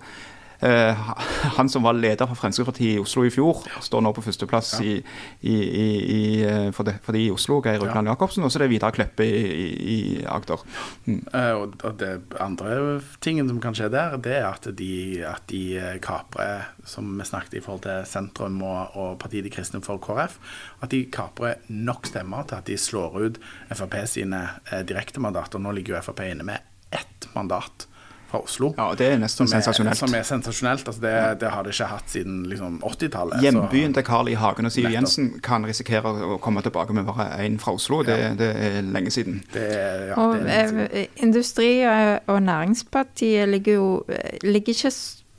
han 0.63 1.69
som 1.69 1.85
var 1.85 1.97
leder 1.99 2.29
for 2.31 2.39
Fremskrittspartiet 2.39 2.97
i 2.97 3.03
Oslo 3.03 3.25
i 3.27 3.33
fjor, 3.35 3.65
står 3.83 4.05
nå 4.05 4.13
på 4.17 4.25
førsteplass 4.25 4.75
i, 4.85 4.95
i, 5.41 5.55
i, 5.55 5.87
i, 6.17 6.23
eh, 6.47 6.69
for, 6.75 6.87
de, 6.89 6.97
for 7.03 7.17
de 7.17 7.27
i 7.27 7.31
Oslo, 7.35 7.61
Geir 7.65 7.83
Røkland 7.83 8.11
Jacobsen, 8.11 8.47
og 8.47 8.53
så 8.53 8.61
er 8.61 8.67
det 8.67 8.73
Vidar 8.77 8.95
Kleppe 8.95 9.27
i, 9.27 9.99
Agder. 10.29 10.63
Mm. 11.07 11.21
Eh, 11.33 11.53
og 11.59 11.83
og 11.83 11.99
det 11.99 12.11
andre 12.41 13.01
tingen 13.25 13.49
som 13.49 13.61
kan 13.63 13.75
skje 13.77 13.91
der, 13.93 14.17
det 14.23 14.35
er 14.39 14.49
at 14.49 14.69
de, 14.79 14.93
at 15.27 15.45
de 15.51 15.63
eh, 15.79 15.99
kaprer, 16.03 16.69
som 16.89 17.11
vi 17.19 17.27
snakket 17.27 17.59
i 17.59 17.63
forhold 17.65 17.85
til 17.87 18.07
sentrum 18.09 18.61
og, 18.67 18.97
og 18.99 19.17
Partiet 19.23 19.47
De 19.47 19.53
kristne 19.53 19.83
for 19.85 20.01
KrF, 20.03 20.39
at 20.83 20.93
de 20.95 21.05
kaprer 21.13 21.63
nok 21.69 22.07
stemmer 22.11 22.47
til 22.47 22.61
at 22.61 22.69
de 22.71 22.79
slår 22.79 23.19
ut 23.23 23.41
Frp 23.73 23.97
sine 24.11 24.43
eh, 24.71 24.85
direktemandater. 24.87 25.63
Nå 25.63 25.75
ligger 25.75 25.97
jo 25.99 26.05
Frp 26.11 26.27
inne 26.29 26.47
med 26.47 26.71
ett 26.93 27.29
mandat 27.35 27.89
fra 28.33 28.41
Oslo. 28.43 28.73
Ja, 28.79 28.89
det 28.99 29.07
er 29.13 29.19
nesten 29.23 29.45
Som 29.45 29.53
sensasjonelt. 29.53 30.01
som 30.01 30.15
er 30.19 30.27
sensasjonelt. 30.27 30.87
Altså 30.89 31.01
det, 31.05 31.15
det 31.43 31.51
har 31.55 31.63
det 31.67 31.75
ikke 31.77 31.89
hatt 31.93 32.11
siden 32.17 32.43
liksom, 32.51 32.81
80-tallet. 32.89 33.43
Hjembyen 33.45 33.95
til 33.97 34.07
Carl 34.09 34.29
I. 34.33 34.37
Hagen 34.41 34.67
og 34.69 34.73
Siv 34.75 34.89
Nettopp. 34.89 34.97
Jensen 34.99 35.31
kan 35.45 35.67
risikere 35.69 36.13
å 36.35 36.39
komme 36.43 36.65
tilbake 36.65 36.97
med 36.97 37.07
bare 37.09 37.29
én 37.45 37.59
fra 37.63 37.77
Oslo. 37.79 38.03
Det, 38.09 38.19
det 38.41 38.51
er 38.57 38.81
lenge 38.83 39.13
siden. 39.15 39.43
Det, 39.55 39.67
ja, 40.11 40.19
Og 40.19 40.39
det 40.41 40.59
er 40.59 40.89
eh, 40.91 41.07
Industri- 41.23 41.83
og 42.27 42.43
Næringspartiet 42.43 43.49
ligger 43.49 43.73
jo 43.79 43.89
eh, 44.09 44.39
ligger 44.43 44.75
ikke 44.75 44.91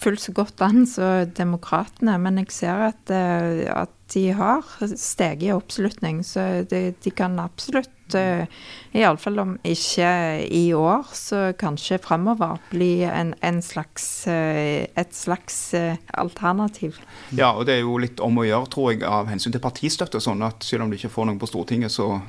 fullt 0.04 0.24
så 0.24 0.36
godt 0.36 0.63
an 0.66 0.86
som 0.89 1.32
Demokratene, 1.38 2.18
men 2.22 2.42
jeg 2.44 2.54
ser 2.56 2.88
at, 2.92 3.13
eh, 3.13 3.66
at 3.72 3.94
de 4.13 4.28
har 4.36 4.63
steget 4.96 5.48
i 5.48 5.54
oppslutning, 5.56 6.22
så 6.26 6.63
de, 6.70 6.92
de 7.02 7.12
kan 7.16 7.39
absolutt 7.42 8.16
uh, 8.18 8.46
Iallfall 8.94 9.39
om 9.42 9.54
ikke 9.66 10.10
i 10.54 10.68
år, 10.78 11.08
så 11.18 11.42
kanskje 11.58 12.02
framover 12.04 12.60
bli 12.70 13.06
en, 13.08 13.34
en 13.42 13.62
slags, 13.66 14.28
eh, 14.30 14.86
et 15.00 15.16
slags 15.18 15.58
eh, 15.78 15.98
alternativ. 16.13 17.00
Ja, 17.32 17.54
og 17.54 17.66
det 17.70 17.80
er 17.80 17.86
jo 17.88 17.98
litt 18.02 18.22
om 18.24 18.38
å 18.38 18.46
gjøre, 18.46 18.70
tror 18.74 18.92
jeg, 18.94 19.04
av 19.08 19.32
hensyn 19.32 19.56
til 19.56 19.63
partistøtte. 19.63 20.22
sånn 20.22 20.46
at 20.46 20.66
selv 20.68 20.86
om 20.86 20.94
du 20.94 21.00
ikke 21.00 21.13
får 21.13 21.30
noen 21.30 21.42
på 21.42 21.50
Stortinget, 21.50 21.94
så 21.96 22.20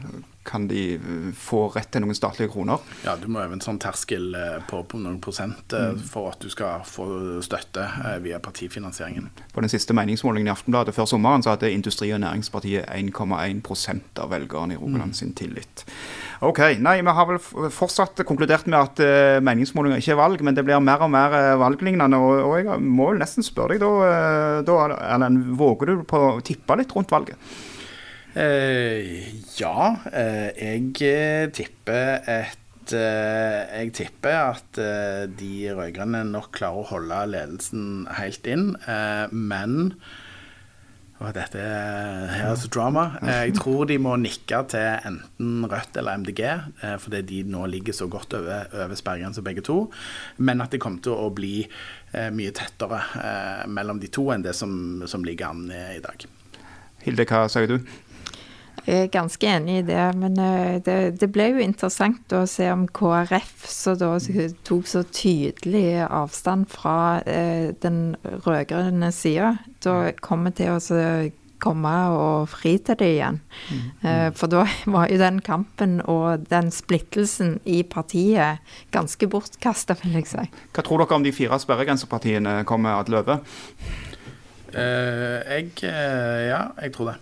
kan 0.44 0.68
de 0.68 0.82
eh, 0.94 1.30
få 1.38 1.68
rett 1.74 1.90
til 1.94 2.04
noen 2.04 2.16
statlige 2.16 2.52
kroner. 2.52 2.82
Ja, 3.06 3.16
du 3.20 3.26
må 3.32 3.42
øve 3.42 3.56
en 3.56 3.64
sånn 3.64 3.80
terskel 3.82 4.34
eh, 4.38 4.58
på, 4.68 4.82
på 4.88 5.00
noen 5.00 5.20
prosent 5.24 5.72
mm. 5.72 6.02
for 6.10 6.32
at 6.34 6.44
du 6.44 6.50
skal 6.52 6.84
få 6.88 7.06
støtte 7.44 7.84
eh, 7.84 8.18
via 8.24 8.40
partifinansieringen. 8.44 9.30
På 9.54 9.64
den 9.64 9.72
siste 9.72 9.96
meningsmålingen 9.96 10.50
i 10.50 10.54
Aftenbladet 10.54 10.96
før 10.96 11.08
sommeren 11.10 11.44
så 11.44 11.54
hadde 11.54 11.72
Industri- 11.72 12.12
og 12.14 12.22
Næringspartiet 12.24 12.86
1,1% 12.86 14.22
av 14.22 14.30
velgerne 14.34 14.76
i 14.76 14.80
Rogaland 14.80 15.16
sin 15.16 15.34
tillit. 15.36 15.86
Ok, 16.44 16.60
nei, 16.82 16.98
Vi 17.00 17.16
har 17.16 17.28
vel 17.28 17.38
fortsatt 17.72 18.20
konkludert 18.26 18.66
med 18.68 18.78
at 18.78 19.00
meningsmålinger 19.44 20.00
ikke 20.00 20.14
er 20.14 20.20
valg, 20.20 20.42
men 20.44 20.56
det 20.56 20.64
blir 20.66 20.82
mer 20.82 21.04
og 21.04 21.12
mer 21.12 21.36
eh, 21.38 21.52
valglignende. 21.60 22.20
Og, 22.20 22.40
og 22.48 22.56
jeg 22.60 22.80
må 22.82 23.10
vel 23.12 23.22
nesten 23.22 23.46
spørre 23.46 23.74
deg 23.74 23.84
da, 23.84 23.92
eh, 24.08 24.58
da 24.66 24.80
Erlend, 25.14 25.54
våger 25.58 25.92
du 25.92 26.04
på 26.08 26.20
å 26.28 26.42
tippe 26.44 26.78
litt 26.80 26.92
rundt 26.94 27.14
valget? 27.14 27.54
Eh, 28.34 29.30
ja, 29.60 29.94
eh, 30.10 30.50
jeg 30.58 31.02
eh, 31.06 31.48
tipper 31.54 32.26
et 32.26 32.60
Jeg 32.84 33.92
tipper 33.96 34.34
at 34.36 34.76
de 35.38 35.52
rød-grønne 35.72 36.18
nok 36.28 36.50
klarer 36.52 36.82
å 36.82 36.88
holde 36.90 37.20
ledelsen 37.30 38.02
helt 38.18 38.44
inn, 38.44 38.74
men 39.32 39.94
og 41.16 41.30
dette 41.32 41.62
er 41.64 42.52
så 42.60 42.68
drama. 42.68 43.06
Jeg 43.24 43.56
tror 43.56 43.88
de 43.88 43.96
må 43.96 44.18
nikke 44.20 44.60
til 44.68 44.84
enten 45.08 45.64
Rødt 45.64 45.96
eller 45.96 46.20
MDG, 46.26 46.44
fordi 47.00 47.24
de 47.24 47.40
nå 47.56 47.64
ligger 47.72 47.96
så 47.96 48.10
godt 48.12 48.36
over, 48.36 48.68
over 48.82 49.00
sperregrensa 49.00 49.40
begge 49.40 49.64
to. 49.64 49.86
Men 50.44 50.60
at 50.60 50.76
det 50.76 50.84
kommer 50.84 51.00
til 51.00 51.16
å 51.16 51.32
bli 51.32 51.64
mye 52.12 52.52
tettere 52.52 53.00
mellom 53.64 54.04
de 54.04 54.12
to 54.12 54.28
enn 54.36 54.44
det 54.44 54.52
som, 54.60 55.06
som 55.08 55.24
ligger 55.24 55.56
an 55.56 55.70
i 55.72 56.04
dag. 56.04 56.28
Hilde, 57.04 57.26
hva 57.28 57.46
sier 57.52 57.68
du? 57.68 57.74
Jeg 58.84 59.06
er 59.06 59.12
ganske 59.14 59.48
enig 59.48 59.78
i 59.80 59.84
det, 59.88 60.02
men 60.20 60.34
eh, 60.42 60.74
det, 60.84 60.96
det 61.20 61.30
ble 61.32 61.46
jo 61.54 61.62
interessant 61.64 62.34
å 62.36 62.42
se 62.50 62.66
om 62.72 62.84
KrF, 62.92 63.64
som 63.70 63.96
da 64.00 64.10
tok 64.66 64.90
så 64.90 65.04
tydelig 65.08 66.02
avstand 66.04 66.68
fra 66.72 67.22
eh, 67.22 67.70
den 67.80 68.18
rød-grønne 68.44 69.08
sida, 69.14 69.54
da 69.84 70.12
kommer 70.20 70.52
til 70.52 70.76
å 70.76 70.82
komme 71.64 71.92
og 72.12 72.50
fri 72.52 72.74
til 72.84 72.98
det 73.00 73.10
igjen. 73.14 73.40
Eh, 74.04 74.28
For 74.36 74.52
da 74.52 74.66
var 74.90 75.08
jo 75.08 75.20
den 75.20 75.40
kampen 75.44 76.00
og 76.10 76.44
den 76.50 76.70
splittelsen 76.74 77.58
i 77.64 77.82
partiet 77.88 78.60
ganske 78.94 79.28
bortkasta, 79.30 79.96
vil 80.02 80.18
jeg 80.20 80.30
si. 80.34 80.44
Hva 80.74 80.84
tror 80.84 81.04
dere 81.04 81.18
om 81.18 81.24
de 81.24 81.32
fire 81.34 81.60
sperregrensepartiene 81.62 82.60
kommer 82.68 82.98
ad 82.98 83.12
løve? 83.12 83.40
Uh, 84.74 85.38
jeg 85.46 85.70
uh, 85.86 86.40
Ja, 86.50 86.60
jeg 86.82 86.92
tror 86.96 87.12
det. 87.12 87.18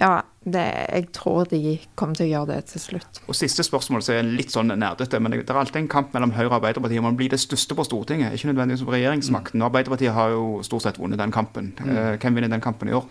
Ja, 0.00 0.23
det, 0.44 0.64
jeg 0.92 1.06
tror 1.16 1.46
de 1.48 1.78
kommer 1.96 2.16
til 2.18 2.26
å 2.26 2.30
gjøre 2.30 2.48
det 2.52 2.58
til 2.72 2.82
slutt. 2.82 3.20
Og 3.24 3.36
Siste 3.38 3.64
spørsmål 3.64 4.02
så 4.04 4.18
er 4.18 4.26
litt 4.28 4.52
sånn 4.52 4.74
nerdete, 4.76 5.20
men 5.22 5.32
det 5.32 5.46
er 5.46 5.60
alltid 5.60 5.80
en 5.80 5.92
kamp 5.94 6.12
mellom 6.16 6.34
Høyre 6.36 6.50
og 6.50 6.58
Arbeiderpartiet 6.58 7.00
om 7.00 7.08
å 7.08 7.14
bli 7.16 7.30
det 7.32 7.40
største 7.40 7.76
på 7.76 7.86
Stortinget. 7.88 8.36
Ikke 8.36 8.50
nødvendigvis 8.50 8.84
på 8.84 8.92
regjeringsmakten. 8.92 9.62
Og 9.62 9.70
Arbeiderpartiet 9.70 10.12
har 10.16 10.34
jo 10.34 10.60
stort 10.66 10.84
sett 10.84 11.00
vunnet 11.00 11.20
den 11.20 11.32
kampen. 11.32 11.72
Eh, 11.80 12.16
Hvem 12.20 12.36
vinner 12.36 12.52
den 12.52 12.64
kampen 12.64 12.92
i 12.92 12.96
år? 12.98 13.08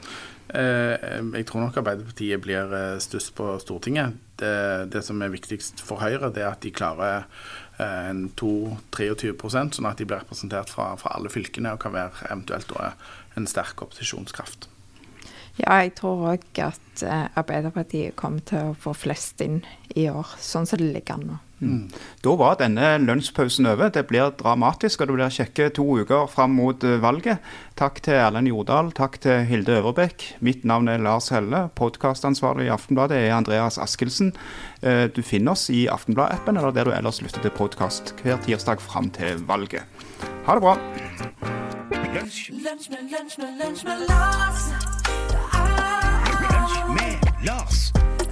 Eh, 0.54 1.10
jeg 1.40 1.48
tror 1.50 1.66
nok 1.66 1.80
Arbeiderpartiet 1.82 2.44
blir 2.44 2.76
eh, 2.78 3.02
størst 3.02 3.34
på 3.40 3.50
Stortinget. 3.64 4.20
Det, 4.38 4.54
det 4.94 5.02
som 5.06 5.22
er 5.22 5.34
viktigst 5.34 5.82
for 5.82 6.04
Høyre, 6.04 6.30
det 6.34 6.46
er 6.46 6.52
at 6.52 6.62
de 6.62 6.74
klarer 6.74 7.26
en 7.82 8.28
2-23 8.38 9.34
sånn 9.74 9.90
at 9.90 9.98
de 9.98 10.06
blir 10.06 10.22
representert 10.22 10.70
fra, 10.70 10.92
fra 11.02 11.16
alle 11.18 11.32
fylkene 11.34 11.74
og 11.74 11.82
kan 11.82 11.96
være 11.96 12.28
eventuelt 12.30 12.70
en 13.34 13.50
sterk 13.50 13.82
opposisjonskraft. 13.82 14.70
Ja, 15.62 15.76
jeg 15.84 15.94
tror 16.00 16.32
òg 16.32 16.60
at 16.66 17.04
eh, 17.06 17.26
Arbeiderpartiet 17.38 18.16
kommer 18.18 18.42
til 18.48 18.72
å 18.72 18.78
få 18.80 18.96
flest 18.98 19.42
inn 19.46 19.60
i 19.94 20.08
år, 20.10 20.32
sånn 20.42 20.66
som 20.66 20.80
det 20.82 20.94
ligger 20.96 21.20
an 21.20 21.28
nå. 21.30 21.40
Da 22.20 22.34
var 22.36 22.58
denne 22.60 22.98
lunsjpausen 23.00 23.70
over. 23.70 23.88
Det 23.94 24.02
blir 24.10 24.34
dramatisk, 24.36 25.00
og 25.00 25.08
det 25.08 25.14
blir 25.16 25.32
kjekke 25.32 25.70
to 25.78 25.86
uker 26.02 26.26
fram 26.28 26.58
mot 26.58 26.84
eh, 26.84 26.98
valget. 27.00 27.40
Takk 27.80 28.02
til 28.04 28.18
Erlend 28.20 28.50
Jordal, 28.50 28.90
takk 28.98 29.20
til 29.24 29.46
Hilde 29.48 29.78
Øverbekk. 29.78 30.26
Mitt 30.44 30.66
navn 30.68 30.90
er 30.92 31.00
Lars 31.06 31.30
Helle. 31.32 31.68
Podkastansvarlig 31.80 32.68
i 32.68 32.74
Aftenbladet 32.74 33.22
er 33.22 33.38
Andreas 33.38 33.78
Askildsen. 33.80 34.34
Eh, 34.82 35.06
Du 35.14 35.22
finner 35.24 35.54
oss 35.56 35.70
i 35.70 35.86
Aftenblad-appen 35.88 36.58
eller 36.60 36.74
der 36.76 36.90
du 36.90 36.96
ellers 36.98 37.22
lytter 37.24 37.46
til 37.46 37.54
podkast 37.56 38.16
hver 38.26 38.42
tirsdag 38.44 38.82
fram 38.84 39.08
til 39.16 39.46
valget. 39.48 39.86
Ha 40.50 40.58
det 40.58 40.66
bra. 40.66 40.76
Lunch 41.94 42.90
med, 42.90 43.08
lunch 43.14 43.38
med, 43.40 43.56
lunch 43.62 43.86
med 43.88 44.04
Lars. 44.10 44.93
Ah. 47.50 47.68
Lunsj 47.68 47.92
med 47.94 48.00
Lars. 48.00 48.23